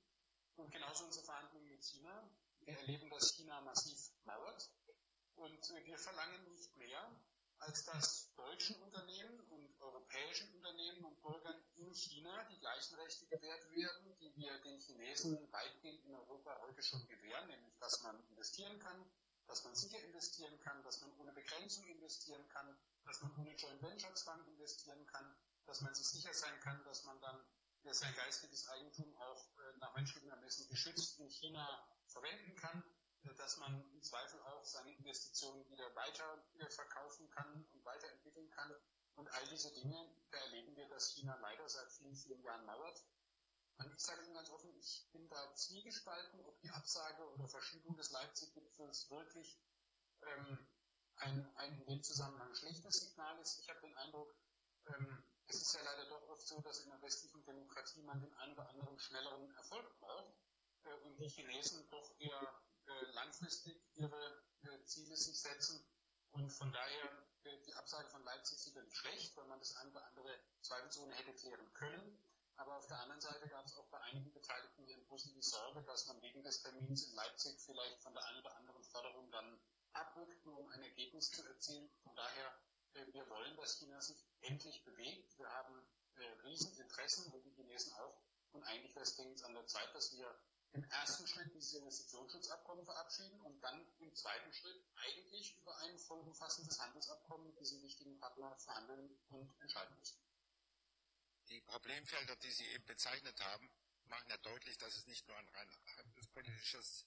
Und 0.55 0.71
genauso 0.71 1.05
unsere 1.05 1.25
Verhandlungen 1.25 1.69
mit 1.69 1.83
China. 1.83 2.29
Wir 2.61 2.77
erleben, 2.77 3.09
dass 3.09 3.33
China 3.35 3.59
massiv 3.61 4.11
mauert 4.23 4.69
und 5.35 5.73
wir 5.85 5.97
verlangen 5.97 6.43
nicht 6.51 6.77
mehr, 6.77 7.11
als 7.57 7.85
dass 7.85 8.33
deutschen 8.35 8.75
Unternehmen 8.81 9.39
und 9.49 9.81
europäischen 9.81 10.53
Unternehmen 10.53 11.05
und 11.05 11.21
Bürgern 11.21 11.63
in 11.75 11.93
China 11.93 12.43
die 12.49 12.59
gleichen 12.59 12.95
Rechte 12.95 13.25
gewährt 13.27 13.69
werden, 13.71 14.17
die 14.19 14.35
wir 14.35 14.59
den 14.59 14.79
Chinesen 14.79 15.51
weitgehend 15.51 16.03
in 16.05 16.15
Europa 16.15 16.59
heute 16.61 16.81
schon 16.83 17.07
gewähren, 17.07 17.47
nämlich 17.47 17.77
dass 17.79 18.01
man 18.01 18.19
investieren 18.29 18.79
kann, 18.79 19.05
dass 19.47 19.63
man 19.63 19.75
sicher 19.75 20.01
investieren 20.03 20.59
kann, 20.59 20.81
dass 20.83 21.01
man 21.01 21.11
ohne 21.17 21.33
Begrenzung 21.33 21.85
investieren 21.87 22.47
kann, 22.49 22.77
dass 23.05 23.21
man 23.21 23.35
ohne 23.37 23.55
Joint 23.55 23.81
Venture 23.81 24.13
Zwang 24.15 24.45
investieren 24.47 25.05
kann, 25.07 25.35
dass 25.65 25.81
man 25.81 25.93
sich 25.93 26.07
sicher 26.07 26.33
sein 26.33 26.59
kann, 26.61 26.83
dass 26.85 27.03
man 27.03 27.19
dann 27.21 27.43
sein 27.89 28.13
geistiges 28.15 28.67
Eigentum 28.69 29.15
auch 29.17 29.57
äh, 29.57 29.77
nach 29.79 29.93
menschlichem 29.95 30.29
Ermessen 30.29 30.67
geschützt 30.69 31.19
in 31.19 31.29
China 31.29 31.87
verwenden 32.07 32.55
kann, 32.55 32.83
äh, 33.23 33.33
dass 33.35 33.57
man 33.57 33.83
im 33.91 34.01
Zweifel 34.03 34.39
auch 34.41 34.63
seine 34.63 34.91
Investitionen 34.93 35.67
wieder 35.69 35.93
weiter 35.95 36.43
verkaufen 36.69 37.29
kann 37.31 37.65
und 37.73 37.83
weiterentwickeln 37.85 38.49
kann. 38.51 38.71
Und 39.15 39.29
all 39.33 39.47
diese 39.47 39.71
Dinge, 39.73 40.15
da 40.31 40.37
erleben 40.37 40.75
wir, 40.75 40.87
dass 40.89 41.11
China 41.13 41.35
leider 41.41 41.67
seit 41.67 41.91
vielen, 41.91 42.15
vielen 42.15 42.41
Jahren 42.43 42.65
mauert. 42.65 43.03
Und 43.85 43.95
ich 43.95 44.03
sage 44.03 44.23
Ihnen 44.23 44.33
ganz 44.33 44.49
offen, 44.49 44.73
ich 44.77 45.07
bin 45.11 45.27
da 45.29 45.55
zwiegespalten, 45.55 46.39
ob 46.45 46.59
die 46.61 46.69
Absage 46.69 47.27
oder 47.33 47.47
Verschiebung 47.47 47.95
des 47.97 48.11
Leipzig-Gipfels 48.11 49.09
wirklich 49.09 49.59
ähm, 50.21 50.67
ein, 51.17 51.55
ein 51.55 51.79
in 51.79 51.85
dem 51.85 52.03
Zusammenhang 52.03 52.53
schlechtes 52.53 52.99
Signal 52.99 53.39
ist. 53.39 53.59
Ich 53.59 53.69
habe 53.69 53.81
den 53.81 53.95
Eindruck, 53.97 54.35
ähm, 54.87 55.23
es 55.47 55.61
ist 55.61 55.73
ja 55.73 55.81
leider 55.81 56.05
doch 56.09 56.29
oft 56.29 56.47
so, 56.47 56.61
dass 56.61 56.81
in 56.81 56.89
der 56.89 57.01
westlichen 57.01 57.43
Demokratie 57.43 58.01
man 58.03 58.21
den 58.21 58.33
einen 58.35 58.53
oder 58.53 58.69
anderen 58.69 58.99
schnelleren 58.99 59.53
Erfolg 59.55 59.99
braucht 59.99 60.35
äh, 60.83 60.93
und 61.05 61.17
die 61.17 61.29
Chinesen 61.29 61.89
doch 61.89 62.19
eher 62.19 62.61
äh, 62.85 63.05
langfristig 63.13 63.81
ihre 63.95 64.43
äh, 64.63 64.83
Ziele 64.85 65.15
sich 65.15 65.39
setzen. 65.39 65.85
Und 66.31 66.49
von 66.49 66.71
daher 66.71 67.27
äh, 67.43 67.61
die 67.65 67.73
Absage 67.73 68.09
von 68.09 68.23
Leipzig 68.23 68.59
sicherlich 68.59 68.95
schlecht, 68.95 69.35
weil 69.35 69.47
man 69.47 69.59
das 69.59 69.75
eine 69.75 69.91
oder 69.91 70.05
andere 70.05 70.39
zweifelsohne 70.61 71.13
hätte 71.15 71.33
klären 71.33 71.73
können. 71.73 72.30
Aber 72.61 72.77
auf 72.77 72.85
der 72.85 72.99
anderen 72.99 73.19
Seite 73.19 73.47
gab 73.49 73.65
es 73.65 73.75
auch 73.75 73.87
bei 73.87 73.99
einigen 74.01 74.31
Beteiligten 74.33 74.85
hier 74.85 74.95
in 74.95 75.03
Brüssel 75.07 75.33
die 75.33 75.41
Sorge, 75.41 75.81
dass 75.81 76.05
man 76.05 76.21
wegen 76.21 76.43
des 76.43 76.61
Termins 76.61 77.07
in 77.07 77.15
Leipzig 77.15 77.59
vielleicht 77.59 77.99
von 78.03 78.13
der 78.13 78.23
einen 78.25 78.39
oder 78.39 78.55
anderen 78.55 78.83
Förderung 78.83 79.31
dann 79.31 79.59
abrückt, 79.93 80.45
nur 80.45 80.59
um 80.59 80.69
ein 80.69 80.83
Ergebnis 80.83 81.31
zu 81.31 81.43
erzielen. 81.43 81.89
Von 82.03 82.15
daher 82.15 82.53
äh, 82.93 83.13
wir 83.13 83.27
wollen, 83.29 83.57
dass 83.57 83.79
China 83.79 83.99
sich 83.99 84.23
endlich 84.41 84.85
bewegt. 84.85 85.39
Wir 85.39 85.49
haben 85.49 85.73
äh, 86.17 86.23
Rieseninteressen, 86.43 87.33
und 87.33 87.43
die 87.43 87.49
Chinesen 87.49 87.93
auch. 87.93 88.21
Und 88.51 88.63
eigentlich 88.65 88.93
wäre 88.93 89.05
es 89.05 89.15
dringend 89.15 89.43
an 89.43 89.55
der 89.55 89.65
Zeit, 89.65 89.95
dass 89.95 90.15
wir 90.15 90.27
im 90.73 90.83
ersten 90.83 91.25
Schritt 91.25 91.51
dieses 91.55 91.73
Investitionsschutzabkommen 91.73 92.85
verabschieden 92.85 93.41
und 93.41 93.59
dann 93.61 93.87
im 93.97 94.13
zweiten 94.13 94.53
Schritt 94.53 94.85
eigentlich 94.97 95.57
über 95.57 95.75
ein 95.77 95.97
vollumfassendes 95.97 96.79
Handelsabkommen 96.79 97.47
mit 97.47 97.59
diesem 97.59 97.81
wichtigen 97.81 98.19
Partner 98.19 98.55
verhandeln 98.59 99.17
und 99.29 99.51
entscheiden 99.61 99.97
müssen. 99.97 100.30
Die 101.51 101.59
Problemfelder, 101.59 102.37
die 102.37 102.51
Sie 102.51 102.65
eben 102.67 102.85
bezeichnet 102.85 103.37
haben, 103.41 103.69
machen 104.05 104.29
ja 104.29 104.37
deutlich, 104.37 104.77
dass 104.77 104.95
es 104.95 105.05
nicht 105.07 105.27
nur 105.27 105.35
ein 105.35 105.49
rein 105.49 105.69
handelspolitisches 105.97 107.05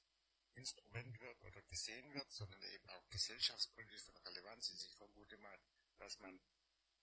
Instrument 0.52 1.18
wird 1.18 1.42
oder 1.44 1.62
gesehen 1.62 2.12
wird, 2.12 2.30
sondern 2.30 2.62
eben 2.62 2.88
auch 2.90 3.08
gesellschaftspolitisch 3.08 4.02
von 4.02 4.16
Relevanz 4.18 4.70
ist. 4.70 4.84
Ich 4.84 4.94
vermute 4.96 5.38
mal, 5.38 5.58
dass 5.98 6.18
man 6.18 6.38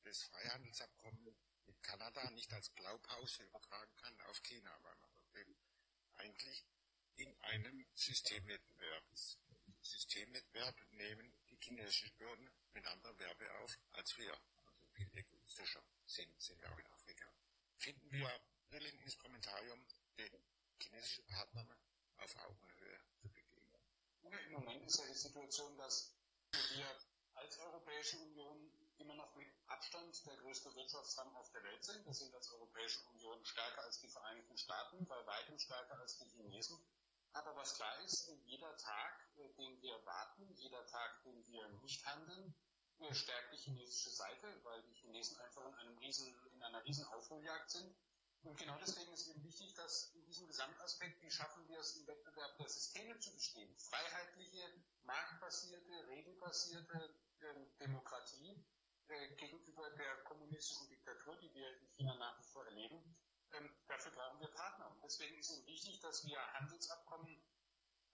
das 0.03 0.21
Freihandelsabkommen 0.21 1.35
mit 1.65 1.81
Kanada 1.81 2.29
nicht 2.29 2.53
als 2.53 2.69
Blaupause 2.69 3.43
übertragen 3.43 3.95
kann 3.97 4.21
auf 4.21 4.41
China, 4.43 4.71
weil 4.83 4.95
man 4.97 5.09
eben 5.41 5.55
eigentlich 6.17 6.63
in 7.15 7.35
einem 7.41 7.87
Systemwettbewerb 7.95 9.03
ist. 9.13 9.39
Systemwettbewerb 9.81 10.75
nehmen 10.91 11.33
die 11.49 11.57
chinesischen 11.59 12.11
Behörden 12.17 12.51
mit 12.73 12.85
anderem 12.85 13.17
Werbe 13.17 13.51
auf 13.63 13.79
als 13.93 14.15
wir. 14.17 14.39
Egoistischer 15.13 15.83
sind, 16.05 16.41
sind 16.41 16.61
wir 16.61 16.71
auch 16.71 16.79
in 16.79 16.87
Afrika. 16.87 17.29
Finden 17.77 18.11
wir 18.11 18.41
Instrumentarium, 19.03 19.85
den 20.17 20.43
chinesischen 20.79 21.25
Partnern 21.27 21.67
auf 22.17 22.35
Augenhöhe 22.37 22.99
zu 23.17 23.29
begegnen? 23.29 23.81
Im 24.23 24.51
Moment 24.51 24.85
ist 24.85 24.99
ja 24.99 25.05
die 25.07 25.17
Situation, 25.17 25.77
dass 25.77 26.15
wir 26.51 26.87
als 27.35 27.57
Europäische 27.59 28.17
Union 28.19 28.71
immer 28.97 29.15
noch 29.15 29.35
mit 29.35 29.47
Abstand 29.67 30.25
der 30.25 30.37
größte 30.37 30.73
Wirtschaftsraum 30.75 31.35
auf 31.35 31.51
der 31.51 31.63
Welt 31.63 31.83
sind. 31.83 32.05
Wir 32.05 32.13
sind 32.13 32.33
als 32.33 32.49
Europäische 32.51 33.01
Union 33.09 33.43
stärker 33.43 33.83
als 33.83 33.99
die 33.99 34.07
Vereinigten 34.07 34.57
Staaten, 34.57 35.05
bei 35.05 35.25
weitem 35.25 35.57
stärker 35.57 35.99
als 35.99 36.17
die 36.19 36.29
Chinesen. 36.29 36.79
Aber 37.33 37.55
was 37.55 37.75
klar 37.75 37.99
ist, 38.01 38.31
jeder 38.45 38.77
Tag, 38.77 39.27
den 39.57 39.81
wir 39.81 40.05
warten, 40.05 40.53
jeder 40.53 40.85
Tag, 40.85 41.23
den 41.23 41.45
wir 41.47 41.67
nicht 41.81 42.05
handeln, 42.05 42.53
stärkt 43.13 43.53
die 43.53 43.57
chinesische 43.57 44.09
Seite, 44.09 44.47
weil 44.63 44.81
die 44.83 44.93
Chinesen 44.93 45.39
einfach 45.39 45.65
in, 45.65 45.73
einem 45.75 45.97
riesen, 45.97 46.35
in 46.53 46.63
einer 46.63 46.83
riesen 46.85 47.05
Aufholjagd 47.07 47.69
sind. 47.69 47.95
Und 48.43 48.57
genau 48.57 48.77
deswegen 48.79 49.11
ist 49.13 49.27
eben 49.27 49.43
wichtig, 49.43 49.73
dass 49.75 50.13
in 50.15 50.25
diesem 50.25 50.47
Gesamtaspekt, 50.47 51.21
wie 51.21 51.29
schaffen 51.29 51.67
wir 51.67 51.79
es 51.79 51.95
im 51.95 52.07
Wettbewerb 52.07 52.57
der 52.57 52.69
Systeme 52.69 53.19
zu 53.19 53.31
bestehen? 53.33 53.77
Freiheitliche, 53.77 54.63
marktbasierte, 55.03 56.07
regelbasierte 56.07 57.15
äh, 57.41 57.77
Demokratie 57.79 58.65
äh, 59.07 59.35
gegenüber 59.35 59.89
der 59.91 60.23
kommunistischen 60.23 60.89
Diktatur, 60.89 61.37
die 61.37 61.53
wir 61.53 61.77
in 61.77 61.87
China 61.89 62.15
nach 62.15 62.39
wie 62.39 62.47
vor 62.47 62.65
erleben. 62.65 63.15
Ähm, 63.53 63.69
dafür 63.87 64.11
brauchen 64.11 64.39
wir 64.39 64.47
Partner. 64.49 64.89
Und 64.91 65.03
deswegen 65.03 65.37
ist 65.37 65.51
es 65.51 65.65
wichtig, 65.67 65.99
dass 65.99 66.25
wir 66.25 66.39
Handelsabkommen 66.53 67.43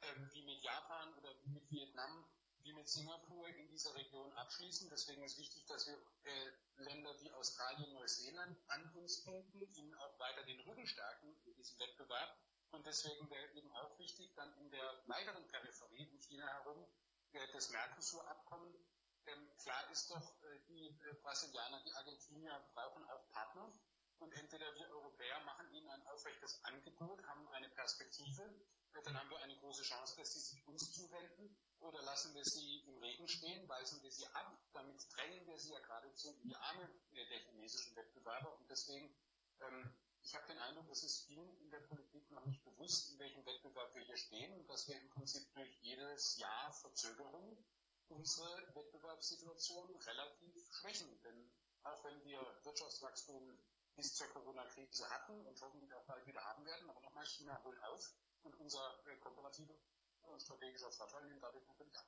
ähm, 0.02 0.30
wie 0.34 0.44
mit 0.44 0.62
Japan 0.62 1.14
oder 1.18 1.34
wie 1.44 1.50
mit 1.50 1.70
Vietnam 1.70 2.26
wie 2.68 2.74
mit 2.74 2.90
Singapur 2.90 3.48
in 3.48 3.70
dieser 3.70 3.96
Region 3.96 4.30
abschließen. 4.34 4.90
Deswegen 4.90 5.24
ist 5.24 5.38
wichtig, 5.40 5.66
dass 5.68 5.88
wir 5.88 5.96
äh, 6.26 6.84
Länder 6.84 7.16
wie 7.22 7.32
Australien, 7.32 7.94
Neuseeland 7.94 8.58
an 8.68 8.92
uns 8.96 9.24
binden, 9.24 9.74
ihnen 9.74 9.94
auch 9.96 10.20
weiter 10.20 10.44
den 10.44 10.60
Rücken 10.60 10.86
stärken 10.86 11.34
in 11.46 11.56
diesem 11.56 11.80
Wettbewerb. 11.80 12.38
Und 12.72 12.86
deswegen 12.86 13.30
wäre 13.30 13.54
eben 13.54 13.72
auch 13.72 13.98
wichtig, 14.00 14.34
dann 14.36 14.54
in 14.58 14.70
der 14.70 15.02
weiteren 15.08 15.48
Peripherie 15.48 16.10
um 16.12 16.20
China 16.20 16.46
herum 16.46 16.86
äh, 17.32 17.48
das 17.54 17.70
Mercosur-Abkommen. 17.70 18.76
Ähm, 19.28 19.50
klar 19.64 19.90
ist 19.90 20.10
doch, 20.12 20.44
äh, 20.44 20.60
die 20.68 20.88
äh, 20.88 21.14
Brasilianer, 21.22 21.82
die 21.86 21.94
Argentinier 21.94 22.70
brauchen 22.74 23.10
auch 23.10 23.30
Partner. 23.30 23.72
Und 24.20 24.34
entweder 24.34 24.76
wir 24.76 24.90
Europäer 24.90 25.40
machen 25.46 25.72
ihnen 25.72 25.90
ein 25.90 26.06
aufrechtes 26.08 26.62
Angebot, 26.66 27.24
haben 27.28 27.48
eine 27.50 27.70
Perspektive, 27.70 28.44
äh, 28.94 29.02
dann 29.04 29.18
haben 29.18 29.30
wir 29.30 29.40
eine 29.40 29.56
große 29.56 29.84
Chance, 29.84 30.18
dass 30.18 30.34
sie 30.34 30.42
sich 30.42 30.68
uns 30.68 30.92
zuwenden 30.92 31.56
oder 31.80 32.02
lassen 32.02 32.34
wir 32.34 32.44
sie 32.44 32.80
im 32.88 32.98
Regen 32.98 33.28
stehen, 33.28 33.68
weisen 33.70 34.02
wir 34.02 34.12
sie 34.12 34.28
ab, 34.28 34.58
damit 34.74 35.06
drängen 35.14 35.46
wir 35.48 35.60
sie 35.60 35.72
ja 35.72 35.80
geradezu 35.80 36.30
in 36.32 36.50
die 36.50 36.56
Arme 36.56 36.90
der 37.12 37.40
chinesischen 37.40 37.96
Wettbewerber 37.96 38.58
und 38.58 38.70
deswegen, 38.70 39.16
ähm, 39.62 39.94
ich 40.22 40.36
habe 40.36 40.48
den 40.48 40.60
Eindruck, 40.60 40.90
es 40.90 41.04
ist 41.04 41.26
vielen 41.28 41.58
in 41.60 41.70
der 41.70 41.80
Politik 41.82 42.30
noch 42.32 42.46
nicht 42.46 42.64
bewusst, 42.64 43.12
in 43.12 43.20
welchem 43.20 43.46
Wettbewerb 43.46 43.96
wir 43.96 44.04
hier 44.04 44.18
stehen 44.18 44.54
und 44.60 44.70
dass 44.70 44.88
wir 44.88 45.00
im 45.00 45.10
Prinzip 45.10 45.54
durch 45.54 45.78
jedes 45.82 46.38
Jahr 46.38 46.74
Verzögerung 46.74 47.64
unsere 48.10 48.76
Wettbewerbssituation 48.76 49.96
relativ 49.96 50.74
schwächen. 50.74 51.22
Denn 51.22 51.52
auch 51.84 52.04
wenn 52.04 52.24
wir 52.24 52.40
Wirtschaftswachstum 52.64 53.58
bis 53.96 54.14
zur 54.14 54.28
Corona-Krise 54.28 55.10
hatten 55.10 55.46
und 55.46 55.62
hoffentlich 55.62 55.94
auch 55.94 56.06
bald 56.06 56.26
wieder 56.26 56.44
haben 56.44 56.66
werden, 56.66 56.90
aber 56.90 57.02
nochmal, 57.02 57.26
China 57.26 57.62
holt 57.64 57.82
auf 57.84 58.14
und 58.44 58.56
unser 58.60 59.00
äh, 59.08 59.18
kooperativer 59.18 59.76
strategischer 60.40 60.92
Vorteil 60.92 61.26
nimmt 61.28 61.44
dadurch 61.44 61.66
natürlich 61.66 61.98
ab. 61.98 62.08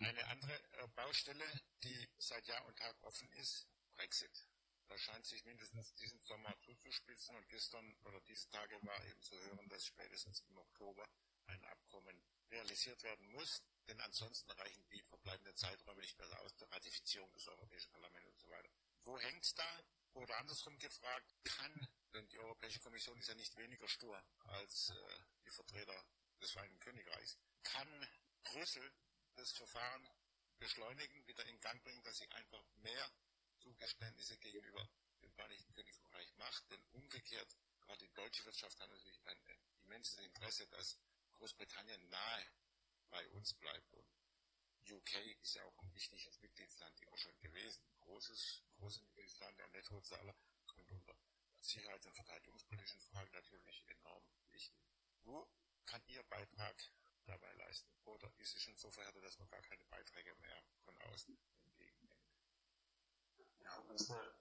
Eine 0.00 0.26
andere 0.28 0.54
äh, 0.54 0.88
Baustelle, 0.94 1.44
die 1.82 2.08
seit 2.18 2.46
Jahr 2.46 2.64
und 2.66 2.78
Tag 2.78 3.02
offen 3.02 3.30
ist, 3.32 3.66
Brexit. 3.94 4.46
Da 4.88 4.96
scheint 4.96 5.26
sich 5.26 5.44
mindestens 5.44 5.92
diesen 5.94 6.20
Sommer 6.20 6.54
zuzuspitzen 6.60 7.36
und 7.36 7.48
gestern 7.48 7.94
oder 8.04 8.20
diese 8.22 8.48
Tage 8.48 8.78
war 8.86 9.04
eben 9.06 9.20
zu 9.22 9.38
hören, 9.38 9.68
dass 9.68 9.84
spätestens 9.84 10.40
im 10.40 10.56
Oktober 10.56 11.06
ein 11.46 11.64
Abkommen 11.64 12.24
realisiert 12.50 13.02
werden 13.02 13.30
muss, 13.32 13.62
denn 13.86 14.00
ansonsten 14.00 14.50
reichen 14.52 14.88
die 14.88 15.02
verbleibenden 15.02 15.54
Zeiträume 15.56 16.00
nicht 16.00 16.16
mehr 16.18 16.40
aus 16.40 16.54
der 16.56 16.70
Ratifizierung 16.70 17.30
des 17.32 17.48
Europäischen 17.48 17.90
Parlaments 17.90 18.28
und 18.28 18.38
so 18.38 18.48
weiter. 18.50 18.70
Wo 19.04 19.18
hängt's 19.18 19.54
da? 19.54 19.82
Oder 20.14 20.38
andersrum 20.38 20.78
gefragt, 20.78 21.34
kann, 21.44 21.88
denn 22.14 22.26
die 22.28 22.38
Europäische 22.38 22.80
Kommission 22.80 23.18
ist 23.18 23.28
ja 23.28 23.34
nicht 23.34 23.56
weniger 23.56 23.88
stur 23.88 24.22
als 24.44 24.90
äh, 24.90 24.94
die 25.44 25.50
Vertreter 25.50 26.04
des 26.40 26.50
Vereinigten 26.52 26.80
Königreichs, 26.80 27.38
kann 27.62 28.08
Brüssel 28.44 28.92
das 29.34 29.52
Verfahren 29.52 30.08
beschleunigen, 30.58 31.26
wieder 31.26 31.44
in 31.46 31.60
Gang 31.60 31.82
bringen, 31.82 32.02
dass 32.02 32.18
sie 32.18 32.30
einfach 32.32 32.62
mehr 32.76 33.10
Zugeständnisse 33.58 34.36
gegenüber 34.38 34.88
dem 35.22 35.32
Vereinigten 35.32 35.72
Königreich 35.74 36.34
macht. 36.36 36.70
Denn 36.70 36.82
umgekehrt, 36.92 37.56
gerade 37.80 38.04
die 38.04 38.14
deutsche 38.14 38.44
Wirtschaft 38.44 38.78
hat 38.80 38.90
natürlich 38.90 39.20
ein 39.26 39.38
immenses 39.84 40.18
Interesse, 40.18 40.66
dass 40.68 40.98
Großbritannien 41.32 42.08
nahe 42.08 42.46
bei 43.10 43.26
uns 43.28 43.54
bleibt. 43.54 43.92
Und 43.94 44.08
UK 44.90 45.14
ist 45.42 45.54
ja 45.54 45.64
auch 45.64 45.82
ein 45.82 45.94
wichtiges 45.94 46.40
Mitgliedsland 46.40 47.00
immer 47.02 47.16
schon 47.16 47.38
gewesen. 47.40 47.84
Großes, 48.00 48.64
großes 48.72 49.02
Mitgliedsland, 49.02 49.60
ein 49.60 49.70
Nettozahler 49.72 50.34
und 50.76 50.90
unter 50.90 51.14
sicherheits- 51.60 52.06
und 52.06 52.14
verteidigungspolitischen 52.14 53.00
Fragen 53.00 53.30
natürlich 53.32 53.84
enorm 53.88 54.24
wichtig. 54.50 54.82
Wo 55.24 55.48
kann 55.88 56.02
Ihr 56.06 56.22
Beitrag 56.24 56.76
dabei 57.24 57.52
leisten? 57.54 57.90
Oder 58.04 58.30
ist 58.38 58.54
es 58.54 58.62
schon 58.62 58.76
so 58.76 58.90
verhärtet, 58.90 59.24
dass 59.24 59.38
man 59.38 59.48
gar 59.48 59.62
keine 59.62 59.84
Beiträge 59.86 60.34
mehr 60.36 60.62
von 60.78 60.94
außen 61.12 61.36
entgegennimmt? 61.64 62.22
Ja, 63.60 63.78
unsere 63.88 64.34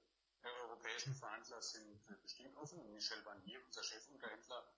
europäischen 0.43 1.13
Verhandler 1.15 1.61
sind 1.61 2.05
bestimmt 2.21 2.55
offen. 2.57 2.93
Michel 2.93 3.21
Barnier, 3.23 3.63
unser 3.65 3.83
Chefunterhändler, 3.83 4.73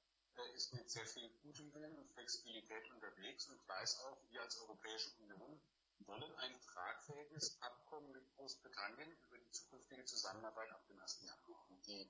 ist 0.55 0.73
mit 0.73 0.89
sehr 0.89 1.05
viel 1.05 1.29
gutem 1.41 1.73
Willen 1.73 1.97
und 1.97 2.09
Flexibilität 2.13 2.89
unterwegs 2.91 3.47
und 3.47 3.67
weiß 3.67 3.99
auch, 4.01 4.17
wir 4.29 4.41
als 4.41 4.57
Europäische 4.61 5.11
Union 5.17 5.59
wollen 6.05 6.35
ein 6.37 6.61
tragfähiges 6.61 7.61
Abkommen 7.61 8.11
mit 8.11 8.29
Großbritannien 8.35 9.11
über 9.27 9.37
die 9.37 9.51
zukünftige 9.51 10.05
Zusammenarbeit 10.05 10.71
ab 10.71 10.85
dem 10.87 10.99
1. 10.99 11.21
Januar. 11.23 11.69
Und 11.69 11.85
die 11.85 12.09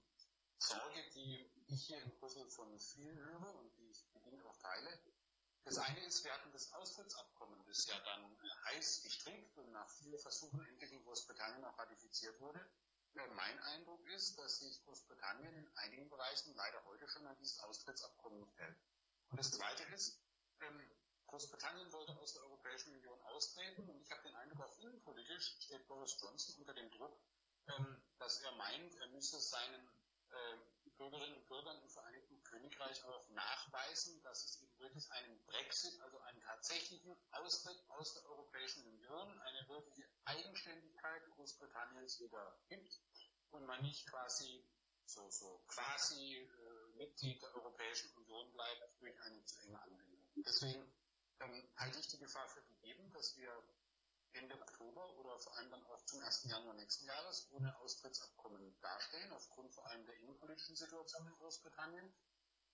Sorge, 0.60 1.10
die 1.16 1.50
ich 1.68 1.88
hier 1.88 2.01
in 2.01 2.12
Brüssel 2.20 2.46
von 2.50 2.78
vielen 2.80 3.18
höre 3.18 3.56
und 3.56 3.79
die 4.30 4.36
ich 4.36 4.42
bedingt 4.42 4.46
auch 4.46 4.58
teile. 4.58 5.00
Das 5.66 5.78
eine 5.78 6.00
ist, 6.06 6.24
wir 6.24 6.34
hatten 6.34 6.52
das 6.52 6.72
Austrittsabkommen, 6.74 7.64
das 7.68 7.86
ja 7.88 8.00
dann 8.00 8.38
heiß 8.66 9.04
gestrickt 9.04 9.58
und 9.58 9.72
nach 9.72 9.90
vielen 9.90 10.18
Versuchen 10.20 10.66
endlich 10.66 10.92
in 10.92 11.04
Großbritannien 11.04 11.64
auch 11.66 11.78
ratifiziert 11.78 12.40
wurde. 12.40 12.60
Mein 13.14 13.60
Eindruck 13.60 14.06
ist, 14.08 14.38
dass 14.38 14.60
sich 14.60 14.84
Großbritannien 14.86 15.54
in 15.54 15.78
einigen 15.78 16.10
Bereichen 16.10 16.56
leider 16.56 16.84
heute 16.86 17.08
schon 17.08 17.26
an 17.28 17.36
dieses 17.38 17.60
Austrittsabkommen 17.60 18.48
hält. 18.56 18.78
Und 19.30 19.40
das 19.40 19.52
Zweite 19.52 19.84
ist, 19.94 20.22
ähm, 20.62 20.82
Großbritannien 21.28 21.92
wollte 21.92 22.18
aus 22.18 22.34
der 22.34 22.44
Europäischen 22.44 22.94
Union 22.96 23.22
austreten 23.24 23.88
und 23.90 24.02
ich 24.02 24.12
habe 24.12 24.24
den 24.24 24.36
Eindruck, 24.36 24.62
auch 24.62 24.80
innenpolitisch 24.80 25.58
steht 25.60 25.88
Boris 25.88 26.18
Johnson 26.20 26.56
unter 26.60 26.74
dem 26.74 26.90
Druck, 26.92 27.20
ähm, 27.68 28.02
dass 28.18 28.42
er 28.42 28.52
meint, 28.54 28.96
er 28.96 29.08
müsse 29.10 29.40
seinen 29.40 29.88
äh, 30.30 30.58
Bürgerinnen 31.00 31.38
und 31.38 31.48
Bürgern 31.48 31.82
im 31.82 31.89
Vereinigten 31.89 32.44
Königreich 32.44 33.03
auch 33.06 33.29
nachweisen, 33.29 34.22
dass 34.22 34.44
es 34.44 34.62
eben 34.62 34.77
wirklich 34.79 35.10
einen 35.13 35.41
Brexit, 35.46 36.00
also 36.01 36.20
einen 36.20 36.41
tatsächlichen 36.41 37.15
Austritt 37.32 37.82
aus 37.88 38.13
der 38.15 38.25
Europäischen 38.25 38.86
Union, 38.86 39.39
eine 39.41 39.70
wirkliche 39.70 40.03
Eigenständigkeit 40.25 41.24
Großbritanniens 41.36 42.20
wieder 42.20 42.60
gibt 42.68 43.00
und 43.51 43.65
man 43.65 43.82
nicht 43.82 44.08
quasi 44.08 44.68
so, 45.06 45.27
so 45.29 45.63
quasi 45.68 46.36
äh, 46.36 46.98
Mitglied 46.98 47.41
der 47.41 47.56
Europäischen 47.56 48.12
Union 48.18 48.51
bleibt 48.51 49.01
durch 49.01 49.20
eine 49.22 49.44
zu 49.46 49.58
enge 49.62 49.82
Anbindung. 49.82 50.20
Deswegen 50.36 50.94
ähm, 51.39 51.70
halte 51.77 52.00
ich 52.00 52.08
die 52.10 52.20
Gefahr 52.20 52.48
für 52.50 52.62
gegeben, 52.63 53.10
dass 53.13 53.38
wir 53.38 53.51
Ende 54.34 54.60
Oktober 54.62 55.18
oder 55.18 55.40
vor 55.40 55.56
allem 55.58 55.72
dann 55.72 55.86
auch 55.88 56.04
zum 56.06 56.22
1. 56.22 56.46
Januar 56.46 56.76
nächsten 56.76 57.06
Jahres 57.06 57.48
ohne 57.52 57.76
Austrittsabkommen 57.80 58.80
dastehen, 58.82 59.32
aufgrund 59.34 59.74
vor 59.74 59.86
allem 59.88 60.06
der 60.06 60.16
innenpolitischen 60.18 60.76
Situation 60.76 61.28
in 61.28 61.36
Großbritannien. 61.36 62.14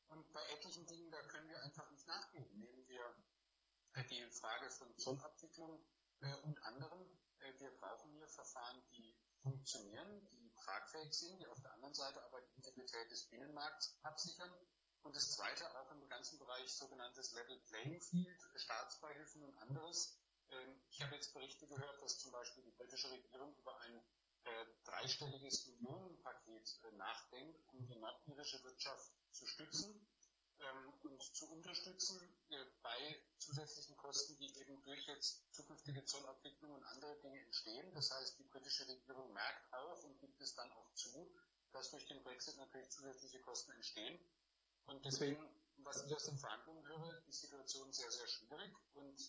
Und 0.08 0.32
bei 0.34 0.44
etlichen 0.50 0.86
Dingen, 0.86 1.12
da 1.12 1.22
können 1.24 1.50
wir 1.50 1.62
einfach 1.64 1.90
nicht 1.92 2.08
nachgeben. 2.08 2.60
Nehmen 2.60 2.88
wir 2.88 3.16
die 4.10 4.30
Frage 4.32 4.70
von 4.72 4.96
Zollabwicklung 4.98 5.84
äh, 6.22 6.36
und 6.44 6.62
anderen. 6.64 7.02
Äh, 7.40 7.60
wir 7.60 7.72
brauchen 7.78 8.12
hier 8.12 8.28
Verfahren, 8.28 8.84
die 8.92 9.18
funktionieren, 9.42 10.28
die 10.32 10.54
tragfähig 10.56 11.14
sind, 11.14 11.40
die 11.40 11.48
auf 11.48 11.62
der 11.62 11.74
anderen 11.74 11.94
Seite 11.94 12.24
aber 12.24 12.42
die 12.42 12.56
Integrität 12.58 13.10
des 13.12 13.28
Binnenmarkts 13.30 13.98
absichern. 14.04 14.52
Und 15.04 15.16
das 15.16 15.34
Zweite 15.34 15.70
auch 15.80 15.92
im 15.92 16.08
ganzen 16.10 16.40
Bereich 16.40 16.68
sogenanntes 16.74 17.32
Level 17.34 17.60
Playing 17.68 18.02
Field, 18.02 18.42
Staatsbeihilfen 18.56 19.44
und 19.44 19.56
anderes. 19.60 20.20
Ähm, 20.52 20.82
ich 20.90 21.02
habe 21.02 21.16
jetzt 21.16 21.34
Berichte 21.34 21.68
gehört, 21.68 22.02
dass 22.02 22.20
zum 22.20 22.32
Beispiel 22.32 22.64
die 22.64 22.72
britische 22.72 23.12
Regierung 23.12 23.56
über 23.58 23.80
ein 23.82 24.02
äh, 24.46 24.66
dreistelliges 24.84 25.68
Millionenpaket 25.68 26.80
äh, 26.84 26.92
nachdenkt, 26.98 27.60
um 27.74 27.86
die 27.88 27.98
nordirische 27.98 28.64
Wirtschaft 28.64 29.12
zu 29.32 29.46
stützen 29.48 30.08
ähm, 30.60 30.94
und 31.04 31.22
zu 31.22 31.52
unterstützen 31.52 32.20
äh, 32.50 32.66
bei 32.82 33.22
zusätzlichen 33.40 33.98
Kosten, 33.98 34.38
die 34.38 34.56
eben 34.60 34.82
durch 34.84 35.08
jetzt 35.08 35.52
zukünftige 35.54 36.06
Zollabwicklung 36.06 36.72
und 36.74 36.84
andere 36.84 37.20
Dinge 37.22 37.40
entstehen. 37.42 37.94
Das 37.94 38.12
heißt, 38.12 38.40
die 38.40 38.44
britische 38.44 38.88
Regierung 38.88 39.34
merkt 39.34 39.74
auch 39.74 40.04
und 40.04 40.20
gibt 40.20 40.40
es 40.42 40.54
dann 40.56 40.72
auch 40.72 40.94
zu, 40.94 41.36
dass 41.72 41.92
durch 41.92 42.06
den 42.06 42.24
Brexit 42.24 42.58
natürlich 42.58 42.90
zusätzliche 42.90 43.42
Kosten 43.42 43.72
entstehen. 43.72 44.20
Und 44.86 45.04
deswegen, 45.04 45.44
was 45.78 46.06
ich 46.06 46.16
aus 46.16 46.26
den 46.26 46.38
Verhandlungen 46.38 46.88
höre, 46.88 47.22
die 47.22 47.32
Situation 47.32 47.92
sehr, 47.92 48.12
sehr 48.12 48.28
schwierig. 48.28 48.72
Und 48.94 49.20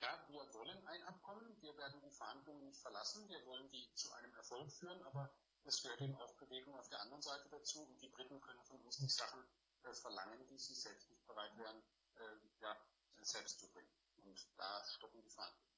ja, 0.00 0.28
wir 0.28 0.54
wollen 0.54 0.86
ein 0.86 1.02
Abkommen, 1.04 1.60
wir 1.60 1.76
werden 1.76 2.00
die 2.00 2.10
Verhandlungen 2.10 2.64
nicht 2.64 2.80
verlassen, 2.80 3.28
wir 3.28 3.44
wollen 3.46 3.70
die 3.70 3.92
zu 3.94 4.12
einem 4.12 4.34
Erfolg 4.34 4.70
führen, 4.72 5.02
aber 5.04 5.32
es 5.64 5.82
gehört 5.82 6.00
eben 6.00 6.16
auch 6.16 6.34
Bewegung 6.36 6.78
auf 6.78 6.88
der 6.88 7.00
anderen 7.00 7.22
Seite 7.22 7.48
dazu 7.50 7.82
und 7.82 8.00
die 8.00 8.08
Briten 8.08 8.40
können 8.40 8.64
von 8.64 8.80
uns 8.82 9.00
nicht 9.00 9.14
Sachen 9.14 9.44
äh, 9.82 9.92
verlangen, 9.92 10.46
die 10.48 10.58
sie 10.58 10.74
selbst 10.74 11.10
nicht 11.10 11.26
bereit 11.26 11.56
wären, 11.56 11.82
äh, 12.16 12.36
ja, 12.60 12.76
selbst 13.20 13.60
zu 13.60 13.70
bringen. 13.70 13.92
Und 14.16 14.48
da 14.56 14.84
stoppen 14.86 15.22
die 15.22 15.30
Verhandlungen. 15.30 15.70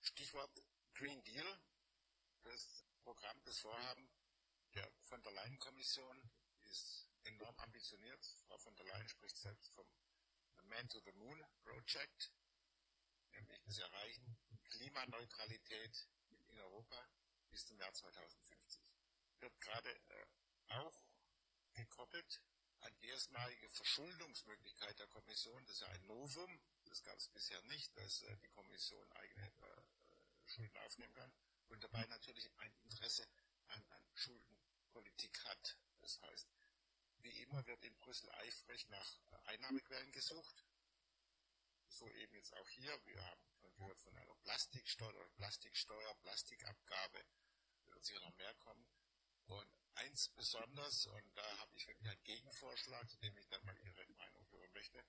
Stichwort 0.00 0.62
Green 0.94 1.22
Deal, 1.24 1.60
das 2.42 2.84
Programm, 3.02 3.40
das 3.44 3.58
Vorhaben 3.58 4.10
der 4.74 4.90
von 5.00 5.22
der 5.22 5.32
Leyen-Kommission 5.32 6.30
ist 6.70 7.08
enorm 7.24 7.58
ambitioniert. 7.58 8.24
Frau 8.46 8.58
von 8.58 8.74
der 8.76 8.86
Leyen 8.86 9.08
spricht 9.08 9.36
selbst 9.36 9.72
vom 9.72 9.86
Man 10.64 10.88
to 10.88 11.00
the 11.00 11.12
Moon 11.12 11.44
Project, 11.62 12.32
nämlich 13.46 13.64
das 13.64 13.78
Erreichen 13.78 14.36
Klimaneutralität 14.70 16.08
in 16.48 16.58
Europa 16.60 17.08
bis 17.50 17.66
zum 17.66 17.78
Jahr 17.78 17.92
2050. 17.92 18.80
Wird 19.40 19.60
gerade 19.60 19.90
äh, 19.90 20.26
auch 20.68 20.94
gekoppelt 21.74 22.42
an 22.80 22.96
die 23.00 23.08
erstmalige 23.08 23.68
Verschuldungsmöglichkeit 23.70 24.98
der 24.98 25.06
Kommission. 25.08 25.64
Das 25.66 25.74
ist 25.74 25.80
ja 25.80 25.88
ein 25.88 26.06
Novum. 26.06 26.60
Das 26.84 27.02
gab 27.02 27.16
es 27.16 27.28
bisher 27.28 27.60
nicht, 27.62 27.96
dass 27.96 28.22
äh, 28.22 28.36
die 28.38 28.48
Kommission 28.48 29.10
eigene 29.12 29.46
äh, 29.46 29.82
Schulden 30.46 30.76
aufnehmen 30.78 31.14
kann. 31.14 31.32
Und 31.68 31.82
dabei 31.84 32.04
natürlich 32.06 32.50
ein 32.58 32.74
Interesse 32.84 33.28
an, 33.68 33.84
an 33.90 34.02
Schuldenpolitik 34.14 35.44
hat. 35.44 35.78
Das 36.00 36.20
heißt, 36.22 36.48
wie 37.22 37.42
immer 37.42 37.66
wird 37.66 37.82
in 37.82 37.96
Brüssel 37.98 38.30
eifrig 38.30 38.88
nach 38.88 39.18
äh, 39.32 39.36
Einnahmequellen 39.48 40.12
gesucht. 40.12 40.64
So 41.88 42.10
eben 42.10 42.34
jetzt 42.34 42.52
auch 42.54 42.68
hier. 42.68 42.98
Wir 43.06 43.24
haben 43.24 43.42
gehört 43.78 44.00
von 44.00 44.16
einer 44.16 44.34
Plastiksteuer, 44.36 45.28
Plastiksteuer, 45.36 46.14
Plastikabgabe. 46.22 47.24
Da 47.86 47.92
wird 47.94 48.04
sicher 48.04 48.20
noch 48.20 48.36
mehr 48.36 48.54
kommen. 48.54 48.86
Und 49.46 49.72
eins 49.94 50.28
besonders, 50.30 51.06
und 51.06 51.36
da 51.36 51.58
habe 51.58 51.74
ich 51.76 51.86
wirklich 51.86 52.08
einen 52.08 52.22
Gegenvorschlag, 52.22 53.08
zu 53.08 53.16
dem 53.18 53.36
ich 53.36 53.48
dann 53.48 53.64
mal 53.64 53.76
Ihre 53.78 54.06
Meinung 54.14 54.46
hören 54.50 54.72
möchte. 54.72 55.04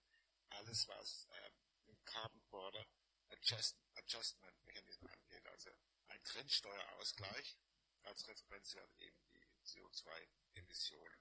Alles, 0.49 0.87
was 0.87 1.27
äh, 1.31 1.51
im 1.89 2.03
Carbon 2.05 2.41
Border 2.49 2.85
Adjust, 3.29 3.77
Adjustment 3.95 4.65
Mechanismus 4.65 5.11
angeht, 5.11 5.45
also 5.47 5.69
ein 6.07 6.23
Grenzsteuerausgleich, 6.23 7.57
als 8.03 8.27
Referenzwert 8.27 8.95
eben 8.99 9.27
die 9.29 9.47
CO2-Emissionen. 9.65 11.19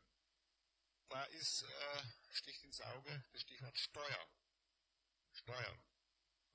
Da 1.09 1.25
ist, 1.25 1.63
äh, 1.63 2.03
sticht 2.31 2.63
ins 2.65 2.81
Auge, 2.81 3.25
das 3.33 3.43
Stichwort 3.43 3.79
Steuer. 3.79 4.29
Steuern. 5.39 5.83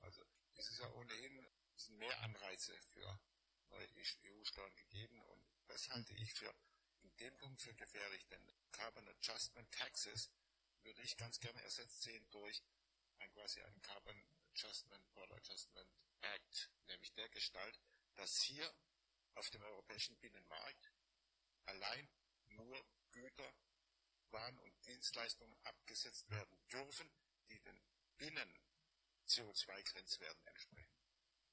Also, 0.00 0.22
es 0.56 0.70
ist 0.70 0.78
ja 0.78 0.90
ohnehin, 0.92 1.46
sind 1.76 1.98
mehr 1.98 2.20
Anreize 2.20 2.80
für 2.82 3.20
neue 3.70 3.88
EU-Steuern 4.24 4.74
gegeben 4.76 5.20
und 5.22 5.44
das 5.66 5.88
halte 5.90 6.12
ich 6.14 6.32
für 6.34 6.54
in 7.00 7.16
dem 7.16 7.36
Punkt 7.38 7.60
für 7.60 7.74
gefährlich, 7.74 8.26
denn 8.28 8.52
Carbon 8.72 9.08
Adjustment 9.08 9.70
Taxes 9.72 10.30
würde 10.82 11.02
ich 11.02 11.16
ganz 11.16 11.40
gerne 11.40 11.60
ersetzt 11.62 12.02
sehen 12.02 12.26
durch 12.30 12.62
ein 13.18 13.30
quasi 13.32 13.60
einen 13.62 13.80
Carbon 13.82 14.26
Adjustment 14.50 15.12
Border 15.14 15.36
Adjustment 15.36 15.90
Act, 16.20 16.70
nämlich 16.86 17.12
der 17.14 17.28
Gestalt, 17.30 17.80
dass 18.16 18.42
hier 18.42 18.72
auf 19.34 19.50
dem 19.50 19.62
europäischen 19.62 20.16
Binnenmarkt 20.18 20.92
allein 21.66 22.08
nur 22.48 22.86
Güter, 23.12 23.54
Waren 24.30 24.58
und 24.58 24.86
Dienstleistungen 24.86 25.56
abgesetzt 25.64 26.28
werden 26.30 26.58
dürfen, 26.68 27.10
die 27.48 27.60
den 27.60 27.80
Binnen 28.16 28.63
CO2-Grenzwerten 29.28 30.46
entsprechen. 30.46 30.94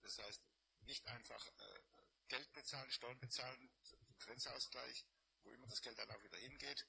Das 0.02 0.18
heißt, 0.18 0.42
nicht 0.82 1.06
einfach 1.08 1.48
äh, 1.48 1.82
Geld 2.28 2.52
bezahlen, 2.54 2.92
Steuern 2.92 3.20
bezahlen, 3.20 3.72
Grenzausgleich, 4.20 5.06
wo 5.44 5.52
immer 5.52 5.68
das 5.68 5.82
Geld 5.82 5.98
dann 5.98 6.12
auch 6.12 6.24
wieder 6.24 6.38
hingeht, 6.38 6.88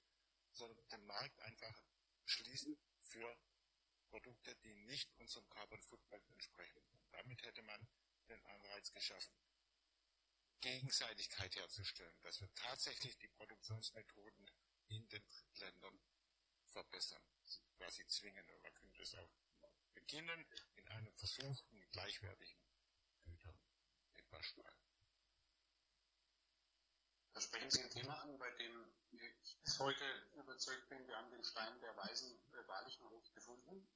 sondern 0.52 0.86
den 0.88 1.04
Markt 1.06 1.38
einfach 1.40 1.82
schließen 2.24 2.78
für 3.00 3.36
Produkte, 4.10 4.54
die 4.56 4.74
nicht 4.74 5.10
unserem 5.18 5.48
Carbon 5.48 5.82
Footprint 5.82 6.28
entsprechen. 6.30 6.82
Und 6.90 7.02
damit 7.12 7.42
hätte 7.42 7.62
man 7.62 7.88
den 8.28 8.44
Anreiz 8.46 8.90
geschaffen, 8.92 9.34
Gegenseitigkeit 10.60 11.56
herzustellen, 11.56 12.16
dass 12.22 12.40
wir 12.40 12.52
tatsächlich 12.54 13.18
die 13.18 13.28
Produktionsmethoden 13.28 14.50
in 14.88 15.08
den 15.08 15.26
Drittländern 15.26 16.00
verbessern, 16.66 17.22
quasi 17.78 18.06
zwingen. 18.06 18.48
Und 18.48 18.62
man 18.62 18.74
könnte 18.74 19.02
es 19.02 19.14
auch 19.14 19.30
beginnen 19.94 20.46
in 21.22 21.44
einem 21.44 21.54
Versuch 21.54 21.72
mit 21.72 21.92
gleichwertigen 21.92 22.58
Gütern, 23.24 23.58
Stahl. 24.40 24.76
Da 27.32 27.40
sprechen 27.40 27.70
Sie 27.70 27.82
ein 27.82 27.90
Thema 27.90 28.20
an, 28.22 28.38
bei 28.38 28.50
dem 28.52 28.92
ich 29.12 29.56
bis 29.62 29.78
heute 29.78 30.04
überzeugt 30.34 30.88
bin, 30.88 31.06
wir 31.06 31.16
haben 31.16 31.30
den 31.30 31.44
Stein 31.44 31.80
der 31.80 31.96
Weisen 31.96 32.36
äh, 32.52 32.66
wahrlich 32.66 32.98
noch 33.00 33.10
nicht 33.10 33.32
gefunden, 33.34 33.88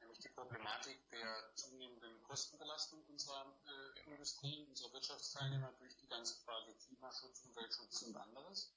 nämlich 0.00 0.18
die 0.20 0.30
Problematik 0.30 0.98
der 1.10 1.54
zunehmenden 1.54 2.22
Kostenbelastung 2.22 3.04
unserer 3.06 3.60
äh, 3.66 4.10
Industrie, 4.10 4.64
unserer 4.66 4.92
Wirtschaftsteilnehmer 4.94 5.72
durch 5.78 5.96
die 5.98 6.08
ganze 6.08 6.34
Frage 6.44 6.74
Klimaschutz, 6.76 7.44
Umweltschutz 7.44 8.02
und 8.02 8.16
anderes. 8.16 8.74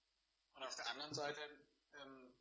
Und 0.55 0.63
auf 0.63 0.75
der 0.75 0.89
anderen 0.89 1.13
Seite 1.13 1.41
ähm, 1.93 2.35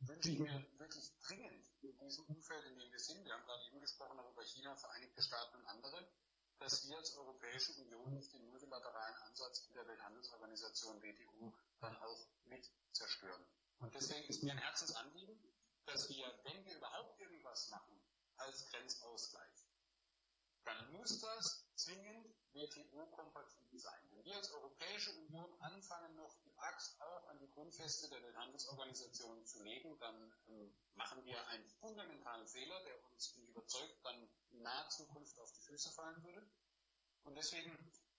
wünsche 0.00 0.30
ich 0.30 0.38
mir 0.38 0.66
wirklich 0.78 1.12
dringend 1.20 1.70
in 1.82 1.98
diesem 1.98 2.24
Umfeld, 2.26 2.64
in 2.66 2.78
dem 2.78 2.90
wir 2.92 2.98
sind, 2.98 3.24
wir 3.24 3.32
haben 3.32 3.44
gerade 3.44 3.64
eben 3.66 3.80
gesprochen 3.80 4.16
darüber 4.16 4.42
China, 4.42 4.76
Vereinigte 4.76 5.22
Staaten 5.22 5.56
und 5.56 5.66
andere, 5.66 6.08
dass 6.58 6.86
wir 6.88 6.96
als 6.96 7.16
Europäische 7.16 7.72
Union 7.80 8.14
nicht 8.14 8.32
den 8.32 8.46
multilateralen 8.50 9.16
Ansatz 9.22 9.66
in 9.68 9.74
der 9.74 9.86
Welthandelsorganisation 9.86 11.02
WTO 11.02 11.54
dann 11.80 11.96
auch 11.96 12.28
mit 12.44 12.70
zerstören. 12.92 13.44
Und 13.78 13.94
deswegen 13.94 14.28
ist 14.28 14.42
mir 14.42 14.52
ein 14.52 14.58
Herzensanliegen, 14.58 15.38
dass 15.86 16.08
wir, 16.10 16.26
wenn 16.44 16.64
wir 16.64 16.76
überhaupt 16.76 17.18
irgendwas 17.20 17.70
machen 17.70 17.98
als 18.36 18.66
Grenzausgleich, 18.66 19.66
dann 20.64 20.92
muss 20.92 21.18
das 21.18 21.66
zwingend 21.76 22.26
WTO-kompatibel 22.52 23.78
sein. 23.78 24.00
Wenn 24.10 24.24
wir 24.24 24.36
als 24.36 24.50
Europäische 24.52 25.12
Union 25.12 25.48
anfangen, 25.60 26.14
noch 26.16 26.34
die 26.44 26.56
Axt 26.58 27.00
auch 27.00 27.28
an 27.28 27.38
die 27.38 27.50
Grundfeste 27.50 28.08
der 28.08 28.22
Welthandelsorganisation 28.22 29.46
zu 29.46 29.62
legen, 29.62 29.98
dann 29.98 30.32
ähm, 30.48 30.74
machen 30.94 31.24
wir 31.24 31.46
einen 31.48 31.68
fundamentalen 31.80 32.46
Fehler, 32.46 32.82
der 32.84 33.04
uns, 33.10 33.32
bin 33.34 33.46
überzeugt, 33.46 34.04
dann 34.04 34.28
in 34.50 34.62
naher 34.62 34.88
Zukunft 34.88 35.38
auf 35.38 35.52
die 35.52 35.62
Füße 35.62 35.90
fallen 35.90 36.22
würde. 36.24 36.50
Und 37.24 37.34
deswegen 37.36 37.70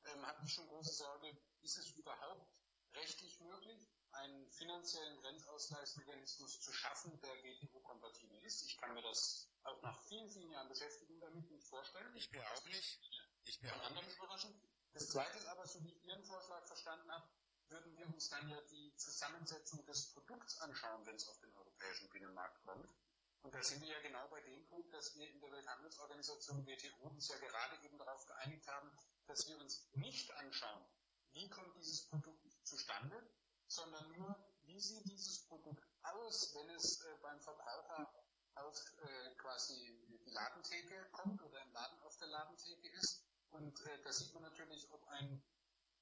ähm, 0.06 0.26
habe 0.26 0.46
ich 0.46 0.54
schon 0.54 0.67
große 0.67 0.94
Sorge, 0.94 1.38
ist 1.62 1.78
es 1.78 1.91
überhaupt 1.91 2.50
rechtlich 2.94 3.39
möglich, 3.39 3.88
einen 4.13 4.50
finanziellen 4.52 5.22
Grenzausgleichsmechanismus 5.22 6.60
zu 6.62 6.74
schaffen, 6.74 7.20
der 7.22 7.32
WTO-kompatibel 7.44 8.38
ist. 8.44 8.63
Ich 8.63 8.78
kann 8.78 8.94
mir 8.94 9.02
das 9.02 9.50
auch 9.63 9.82
nach 9.82 10.02
vielen, 10.04 10.30
vielen 10.30 10.52
Jahren 10.52 10.67
Beschäftigung 10.67 11.20
damit 11.20 11.50
nicht 11.50 11.67
vorstellen. 11.67 12.13
Ich 12.15 12.30
auch 12.39 12.65
nicht. 12.65 13.00
Ich 13.44 13.62
mir 13.62 13.76
auch 13.76 13.84
anderen 13.84 14.10
überraschen. 14.12 14.54
Das 14.94 15.10
Zweite 15.10 15.38
ist 15.38 15.48
aber, 15.48 15.66
so 15.68 15.84
wie 15.84 15.92
ich 15.92 16.04
Ihren 16.06 16.24
Vorschlag 16.24 16.66
verstanden 16.66 17.12
habe, 17.12 17.28
würden 17.70 17.96
wir 17.98 18.08
uns 18.08 18.30
dann 18.30 18.48
ja 18.50 18.60
die 18.70 18.94
Zusammensetzung 18.98 19.86
des 19.86 20.14
Produkts 20.14 20.60
anschauen, 20.60 21.06
wenn 21.06 21.16
es 21.16 21.28
auf 21.28 21.40
den 21.40 21.56
europäischen 21.56 22.10
Binnenmarkt 22.10 22.62
kommt. 22.66 22.88
Und 23.44 23.56
da 23.56 23.64
sind 23.64 23.82
wir 23.82 23.88
ja 23.88 24.02
genau 24.02 24.28
bei 24.30 24.42
dem 24.42 24.68
Punkt, 24.68 24.94
dass 24.94 25.16
wir 25.16 25.28
in 25.28 25.40
der 25.40 25.52
Welthandelsorganisation 25.52 26.66
WTO 26.66 27.08
uns 27.08 27.28
ja 27.30 27.38
gerade 27.38 27.84
eben 27.84 27.98
darauf 27.98 28.26
geeinigt 28.28 28.68
haben, 28.68 28.92
dass 29.26 29.48
wir 29.48 29.58
uns 29.58 29.90
nicht 29.94 30.32
anschauen, 30.34 30.86
wie 31.32 31.50
kommt 31.50 31.76
dieses 31.78 32.08
Produkt 32.10 32.46
zustande, 32.64 33.18
sondern 33.68 34.12
nur, 34.12 34.36
wie 34.64 34.80
sieht 34.80 35.06
dieses 35.06 35.48
Produkt 35.48 35.88
aus, 36.04 36.54
wenn 36.56 36.70
es 36.76 37.02
äh, 37.02 37.16
beim 37.22 37.40
Verbraucher 37.42 38.14
auf 38.56 38.78
äh, 39.02 39.36
quasi 39.36 39.98
die 40.26 40.30
Ladentheke 40.32 41.10
kommt 41.12 41.42
oder 41.42 41.64
im 41.64 41.72
Laden 41.72 42.00
auf 42.02 42.18
der 42.18 42.28
Ladentheke 42.28 42.90
ist. 42.90 43.31
Und 43.52 43.80
äh, 43.86 44.02
da 44.04 44.12
sieht 44.12 44.34
man 44.34 44.44
natürlich, 44.44 44.90
ob 44.92 45.08
ein 45.10 45.42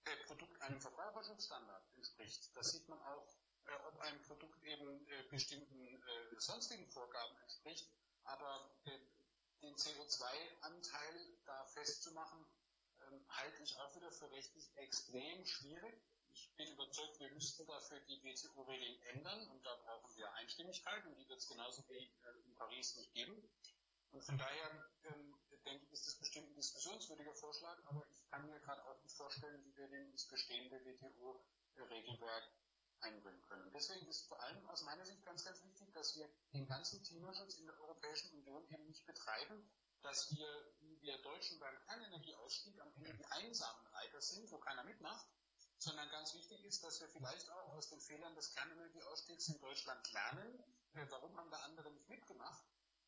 äh, 0.06 0.16
Produkt 0.28 0.62
einem 0.62 0.80
Verbraucherschutzstandard 0.80 1.84
entspricht. 1.96 2.56
Da 2.56 2.64
sieht 2.64 2.88
man 2.88 3.00
auch, 3.02 3.28
äh, 3.66 3.88
ob 3.88 4.00
ein 4.00 4.22
Produkt 4.24 4.64
eben 4.64 5.08
äh, 5.08 5.24
bestimmten 5.30 5.96
äh, 5.96 6.40
sonstigen 6.40 6.88
Vorgaben 6.90 7.36
entspricht. 7.42 7.90
Aber 8.24 8.72
äh, 8.86 9.00
den 9.62 9.76
CO2-Anteil 9.76 11.38
da 11.46 11.66
festzumachen, 11.66 12.46
ähm, 13.02 13.26
halte 13.30 13.64
ich 13.64 13.78
auch 13.78 13.96
wieder 13.96 14.12
für 14.12 14.32
rechtlich 14.32 14.70
extrem 14.78 15.46
schwierig. 15.46 16.02
Ich 16.32 16.56
bin 16.56 16.72
überzeugt, 16.74 17.20
wir 17.20 17.32
müssten 17.32 17.66
dafür 17.66 18.00
die 18.02 18.24
WTO-Regeln 18.24 19.02
ändern 19.14 19.48
und 19.50 19.66
da 19.66 19.76
brauchen 19.84 20.16
wir 20.16 20.32
Einstimmigkeit 20.34 21.06
und 21.06 21.18
die 21.18 21.28
wird 21.28 21.40
es 21.40 21.48
genauso 21.48 21.84
wie 21.90 21.98
in 22.46 22.56
Paris 22.56 22.96
nicht 22.96 23.14
geben. 23.14 23.50
Und 24.12 24.24
von 24.24 24.38
daher 24.38 24.90
ähm, 25.04 25.36
denke 25.66 25.86
ich, 25.86 25.92
ist 25.94 26.08
das 26.08 26.16
bestimmt 26.16 26.50
ein 26.50 26.56
diskussionswürdiger 26.56 27.34
Vorschlag, 27.34 27.78
aber 27.86 28.06
ich 28.12 28.30
kann 28.30 28.46
mir 28.48 28.60
gerade 28.60 28.84
auch 28.86 29.02
nicht 29.04 29.16
vorstellen, 29.16 29.64
wie 29.66 29.76
wir 29.78 29.88
den 29.88 30.12
ins 30.12 30.28
bestehende 30.28 30.84
WTO-Regelwerk 30.86 32.44
einbringen 33.02 33.42
können. 33.44 33.72
Deswegen 33.74 34.08
ist 34.08 34.28
vor 34.28 34.42
allem 34.42 34.68
aus 34.68 34.84
meiner 34.84 35.06
Sicht 35.06 35.24
ganz, 35.26 35.46
ganz 35.46 35.64
wichtig, 35.64 35.94
dass 35.94 36.16
wir 36.16 36.30
den 36.54 36.68
ganzen 36.68 37.02
Klimaschutz 37.04 37.56
in 37.58 37.66
der 37.66 37.80
Europäischen 37.80 38.32
Union 38.40 38.68
eben 38.70 38.86
nicht 38.88 39.06
betreiben, 39.06 39.70
dass 40.02 40.32
wir, 40.32 40.48
wie 40.80 41.02
wir 41.02 41.18
Deutschen 41.22 41.60
beim 41.60 41.78
Kernenergieausstieg 41.86 42.80
am 42.82 42.94
Ende 42.96 43.14
die 43.14 43.26
einsamen 43.26 43.86
Reiter 43.88 44.22
sind, 44.22 44.50
wo 44.52 44.58
keiner 44.60 44.84
mitmacht, 44.84 45.28
sondern 45.78 46.10
ganz 46.10 46.34
wichtig 46.34 46.64
ist, 46.66 46.84
dass 46.84 47.00
wir 47.00 47.08
vielleicht 47.10 47.50
auch 47.50 47.70
aus 47.76 47.90
den 47.90 48.02
Fehlern 48.02 48.36
des 48.36 48.54
Kernenergieausstiegs 48.54 49.48
in 49.50 49.60
Deutschland 49.60 50.12
lernen. 50.12 50.64
Äh, 50.94 51.06
warum 51.10 51.36
haben 51.38 51.52
da 51.52 51.58
andere 51.60 51.92
nicht 51.92 52.10
mitgemacht? 52.10 52.64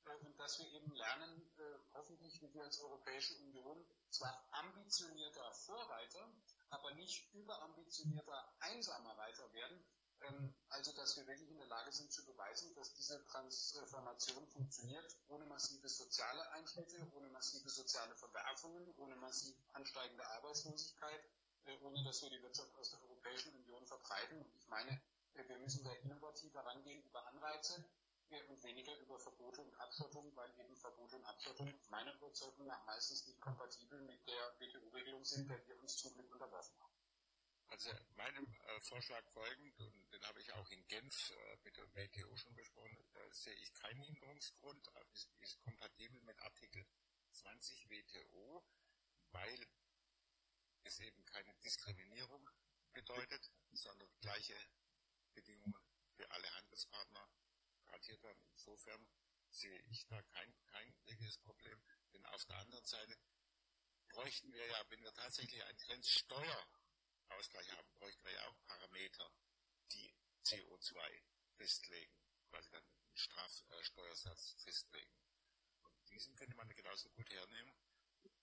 Äh, 0.05 0.25
und 0.25 0.39
dass 0.39 0.59
wir 0.59 0.67
eben 0.67 0.93
lernen, 0.95 1.51
äh, 1.57 1.61
hoffentlich, 1.93 2.41
wie 2.41 2.53
wir 2.53 2.63
als 2.63 2.79
Europäische 2.79 3.35
Union 3.35 3.85
zwar 4.09 4.47
ambitionierter 4.51 5.51
Vorreiter, 5.53 6.31
aber 6.69 6.93
nicht 6.95 7.33
überambitionierter 7.33 8.53
einsamer 8.59 9.17
Reiter 9.17 9.51
werden, 9.53 9.85
ähm, 10.21 10.53
also 10.69 10.91
dass 10.93 11.17
wir 11.17 11.27
wirklich 11.27 11.49
in 11.49 11.57
der 11.57 11.67
Lage 11.67 11.91
sind 11.91 12.11
zu 12.11 12.25
beweisen, 12.25 12.73
dass 12.75 12.93
diese 12.93 13.23
Transformation 13.25 14.47
funktioniert, 14.47 15.15
ohne 15.27 15.45
massive 15.45 15.89
soziale 15.89 16.49
Einschnitte, 16.51 17.11
ohne 17.13 17.27
massive 17.29 17.69
soziale 17.69 18.15
Verwerfungen, 18.15 18.93
ohne 18.97 19.15
massiv 19.17 19.55
ansteigende 19.73 20.25
Arbeitslosigkeit, 20.27 21.21
äh, 21.65 21.77
ohne 21.81 22.03
dass 22.03 22.21
wir 22.21 22.29
die 22.29 22.41
Wirtschaft 22.41 22.75
aus 22.77 22.91
der 22.91 23.01
Europäischen 23.03 23.53
Union 23.55 23.85
vertreiben. 23.85 24.39
Und 24.41 24.55
ich 24.55 24.67
meine, 24.67 25.01
wir 25.33 25.57
müssen 25.59 25.83
da 25.83 25.91
innovativer 25.93 26.65
rangehen 26.65 27.03
über 27.03 27.25
Anreize 27.27 27.83
äh, 28.31 28.43
und 28.43 28.63
weniger 28.63 28.97
über 28.99 29.19
Verbote 29.19 29.61
und 29.61 29.73
Abschottung, 29.79 30.35
weil 30.35 30.51
eben 30.59 30.75
Verbote 30.75 31.17
und 31.17 31.25
Abschottung 31.25 31.73
meiner 31.89 32.13
Überzeugung 32.15 32.65
nach 32.65 32.85
meistens 32.85 33.27
nicht 33.27 33.39
kompatibel 33.41 34.01
mit 34.01 34.27
der 34.27 34.55
WTO-Regelung 34.59 35.23
sind, 35.23 35.49
der 35.49 35.67
wir 35.67 35.79
uns 35.79 35.97
zum 35.97 36.13
Glück 36.13 36.31
unterworfen 36.31 36.79
haben. 36.79 36.91
Also 37.67 37.89
meinem 38.15 38.45
äh, 38.45 38.79
Vorschlag 38.81 39.25
folgend, 39.29 39.79
und 39.79 40.13
den 40.13 40.23
habe 40.25 40.41
ich 40.41 40.51
auch 40.53 40.69
in 40.71 40.85
Genf 40.87 41.31
äh, 41.31 41.57
mit 41.63 41.77
der 41.77 41.87
WTO 41.95 42.35
schon 42.35 42.53
besprochen, 42.53 42.97
äh, 43.13 43.33
sehe 43.33 43.53
ich 43.55 43.73
keinen 43.73 44.03
Hinderungsgrund, 44.03 44.87
ist, 45.13 45.31
ist 45.39 45.59
kompatibel 45.61 46.19
mit 46.21 46.37
Artikel 46.41 46.85
20 47.31 47.89
WTO, 47.89 48.65
weil 49.31 49.67
es 50.83 50.99
eben 50.99 51.23
keine 51.25 51.53
Diskriminierung 51.63 52.49
bedeutet, 52.91 53.51
sondern 53.71 54.09
gleiche 54.19 54.57
Bedingungen 55.33 55.81
für 56.09 56.29
alle 56.31 56.53
Handelspartner 56.55 57.29
garantiert 57.91 58.23
werden. 58.23 58.41
Insofern 58.49 59.07
sehe 59.49 59.79
ich 59.89 60.05
da 60.07 60.21
kein, 60.21 60.53
kein 60.67 60.95
wirkliches 61.05 61.37
Problem. 61.39 61.81
Denn 62.13 62.25
auf 62.27 62.45
der 62.45 62.57
anderen 62.57 62.85
Seite 62.85 63.17
bräuchten 64.09 64.51
wir 64.53 64.65
ja, 64.65 64.89
wenn 64.89 65.03
wir 65.03 65.13
tatsächlich 65.13 65.63
einen 65.63 65.77
Grenzsteuerausgleich 65.77 67.71
haben, 67.71 67.91
bräuchten 67.99 68.23
wir 68.23 68.31
ja 68.33 68.47
auch 68.47 68.65
Parameter, 68.65 69.31
die 69.91 70.13
CO2 70.45 71.21
festlegen, 71.53 72.13
quasi 72.49 72.69
dann 72.71 72.83
einen 72.83 73.17
Strafsteuersatz 73.17 74.55
festlegen. 74.63 75.11
Und 75.83 76.09
diesen 76.09 76.35
könnte 76.35 76.55
man 76.55 76.69
genauso 76.69 77.09
gut 77.11 77.29
hernehmen 77.29 77.75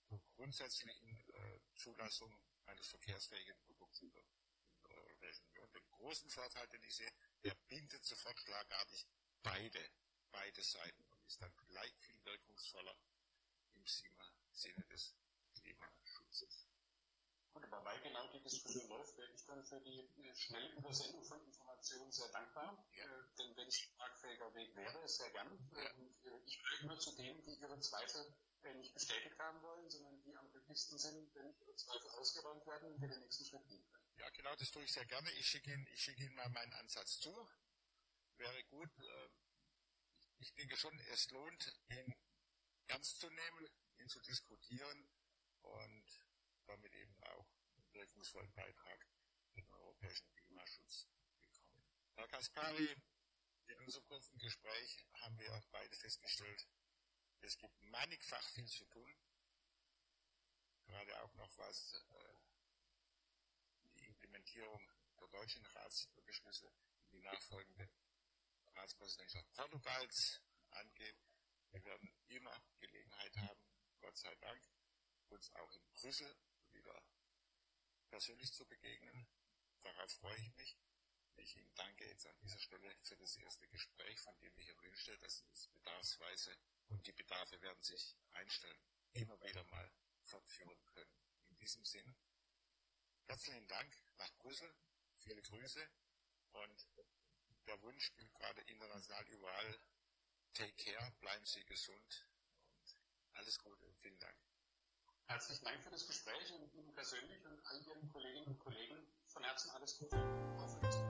zur 0.07 0.21
grundsätzlichen 0.35 1.29
äh, 1.33 1.59
Zulassung 1.75 2.39
eines 2.65 2.87
verkehrsfähigen 2.87 3.59
Produkts 3.61 4.01
in 4.01 4.11
der, 4.11 4.23
in 4.23 4.81
der 4.83 4.97
Europäischen 4.97 5.45
Union. 5.47 5.71
Den 5.71 5.89
großen 5.89 6.29
Vorteil, 6.29 6.67
den 6.67 6.83
ich 6.83 6.95
sehe, 6.95 7.11
der 7.43 7.55
bindet 7.67 8.05
sofort 8.05 8.37
schlagartig 8.39 9.07
beide, 9.43 9.79
beide 10.31 10.61
Seiten 10.61 11.03
und 11.11 11.25
ist 11.25 11.41
dann 11.41 11.55
gleich 11.67 11.93
viel 11.97 12.23
wirkungsvoller 12.25 12.95
im 13.75 13.85
Sinne 13.85 14.85
des 14.85 15.15
Klimaschutzes. 15.55 16.67
Und 17.53 17.63
aber 17.65 17.83
weil 17.83 18.01
genau 18.01 18.27
die 18.31 18.41
Diskussion 18.41 18.87
läuft, 18.89 19.17
wäre 19.17 19.31
ich 19.33 19.45
dann 19.45 19.63
für 19.65 19.79
die 19.81 19.99
äh, 19.99 20.35
schnelle 20.35 20.69
Übersendung 20.75 21.23
von 21.23 21.43
Informationen 21.43 22.11
sehr 22.11 22.29
dankbar. 22.29 22.85
Ja. 22.93 23.05
Äh, 23.05 23.35
denn 23.37 23.57
wenn 23.57 23.67
es 23.67 23.81
ein 23.81 23.97
tragfähiger 23.97 24.53
Weg 24.53 24.75
wäre, 24.75 25.07
sehr 25.07 25.29
gern. 25.31 25.69
Ja. 25.71 25.91
Und 25.93 26.25
äh, 26.25 26.39
ich 26.45 26.61
gehöre 26.61 26.87
nur 26.87 26.99
zu 26.99 27.15
denen, 27.15 27.41
die 27.43 27.55
ihre 27.55 27.79
Zweifel 27.79 28.33
äh, 28.63 28.73
nicht 28.75 28.93
bestätigt 28.93 29.37
haben 29.39 29.61
wollen, 29.61 29.89
sondern 29.89 30.21
die 30.21 30.35
am 30.35 30.49
glücklichsten 30.51 30.97
sind, 30.97 31.33
wenn 31.35 31.53
ihre 31.59 31.75
Zweifel 31.75 32.09
ausgeräumt 32.11 32.65
werden 32.67 32.93
und 32.93 33.01
wir 33.01 33.07
den 33.07 33.19
nächsten 33.21 33.45
Schritt 33.45 33.67
gehen 33.67 33.83
können. 33.91 34.05
Ja, 34.17 34.29
genau, 34.29 34.55
das 34.55 34.69
tue 34.71 34.83
ich 34.83 34.91
sehr 34.91 35.05
gerne. 35.05 35.31
Ich 35.31 35.47
schicke 35.47 35.73
Ihnen, 35.73 35.87
ich 35.93 36.03
schicke 36.03 36.23
Ihnen 36.23 36.35
mal 36.35 36.49
meinen 36.49 36.73
Ansatz 36.73 37.19
zu. 37.19 37.49
Wäre 38.39 38.63
gut. 38.65 38.89
Äh, 38.99 39.29
ich 40.37 40.53
denke 40.53 40.77
schon, 40.77 40.97
es 41.11 41.29
lohnt, 41.31 41.77
ihn 41.89 42.15
ernst 42.87 43.19
zu 43.19 43.29
nehmen, 43.29 43.69
ihn 43.97 44.07
zu 44.07 44.21
diskutieren 44.21 45.09
und 45.61 46.25
damit 46.65 46.93
eben 46.93 47.17
auch 47.23 47.45
einen 47.75 47.93
wirkungsvollen 47.93 48.53
Beitrag 48.53 49.05
für 49.51 49.61
den 49.61 49.73
europäischen 49.73 50.33
Klimaschutz 50.35 51.07
bekommen. 51.49 51.85
Herr 52.15 52.27
Kaspari, 52.29 52.95
in 53.67 53.79
unserem 53.81 54.05
kurzen 54.05 54.37
Gespräch 54.37 55.05
haben 55.15 55.37
wir 55.37 55.61
beide 55.71 55.95
festgestellt, 55.97 56.65
es 57.41 57.57
gibt 57.57 57.81
mannigfach 57.83 58.47
viel 58.51 58.67
zu 58.67 58.85
tun. 58.85 59.17
Gerade 60.85 61.21
auch 61.23 61.33
noch 61.33 61.57
was 61.57 61.93
äh, 61.93 62.39
die 63.99 64.05
Implementierung 64.05 64.81
der 65.19 65.27
deutschen 65.27 65.65
Ratsbeschlüsse 65.65 66.71
in 67.03 67.11
die 67.11 67.21
nachfolgende 67.21 67.89
Ratspräsidentschaft 68.79 69.51
Portugals 69.53 70.41
angeht. 70.71 71.17
Wir 71.71 71.83
werden 71.83 72.13
immer 72.29 72.63
Gelegenheit 72.79 73.35
haben, 73.37 73.61
Gott 73.99 74.17
sei 74.17 74.33
Dank, 74.35 74.63
uns 75.29 75.53
auch 75.55 75.71
in 75.71 75.85
Brüssel 75.91 76.33
wieder 76.71 77.03
persönlich 78.09 78.51
zu 78.53 78.65
begegnen. 78.65 79.27
Darauf 79.81 80.11
freue 80.13 80.37
ich 80.37 80.55
mich. 80.55 80.77
Ich 81.35 81.55
Ihnen 81.55 81.73
danke 81.75 82.05
jetzt 82.05 82.25
an 82.25 82.37
dieser 82.39 82.59
Stelle 82.59 82.95
für 82.99 83.17
das 83.17 83.35
erste 83.37 83.67
Gespräch, 83.67 84.19
von 84.19 84.37
dem 84.39 84.57
ich 84.57 84.65
mir 84.65 84.81
wünsche, 84.81 85.17
dass 85.19 85.43
es 85.53 85.67
bedarfsweise 85.67 86.57
und 86.87 87.05
die 87.05 87.13
Bedarfe 87.13 87.61
werden 87.61 87.81
sich 87.81 88.17
einstellen, 88.31 88.81
immer 89.13 89.39
wieder 89.41 89.63
mal 89.65 89.91
fortführen 90.23 90.83
können. 90.85 91.13
In 91.49 91.57
diesem 91.57 91.83
Sinn, 91.85 92.15
herzlichen 93.27 93.67
Dank 93.67 93.93
nach 94.17 94.33
Brüssel, 94.37 94.73
viele 95.17 95.41
Grüße 95.41 95.89
und 96.51 96.87
der 97.69 97.81
Wunsch 97.83 98.11
gerade 98.33 98.61
international 98.61 99.23
überall, 99.27 99.79
take 100.53 100.73
care, 100.73 101.11
bleiben 101.21 101.45
Sie 101.45 101.63
gesund 101.65 102.27
und 103.27 103.37
alles 103.37 103.59
Gute 103.59 103.85
und 103.85 103.95
vielen 103.97 104.17
Dank. 104.19 104.35
Herzlichen 105.27 105.65
Dank 105.65 105.83
für 105.83 105.91
das 105.91 106.07
Gespräch 106.07 106.51
und 106.53 106.73
Ihnen 106.73 106.91
persönlich 106.93 107.45
und 107.45 107.63
all 107.67 107.79
Ihren 107.85 108.09
Kolleginnen 108.09 108.47
und 108.47 108.59
Kollegen 108.59 108.97
von 109.27 109.43
Herzen 109.43 109.69
alles 109.69 109.97
Gute. 109.99 111.08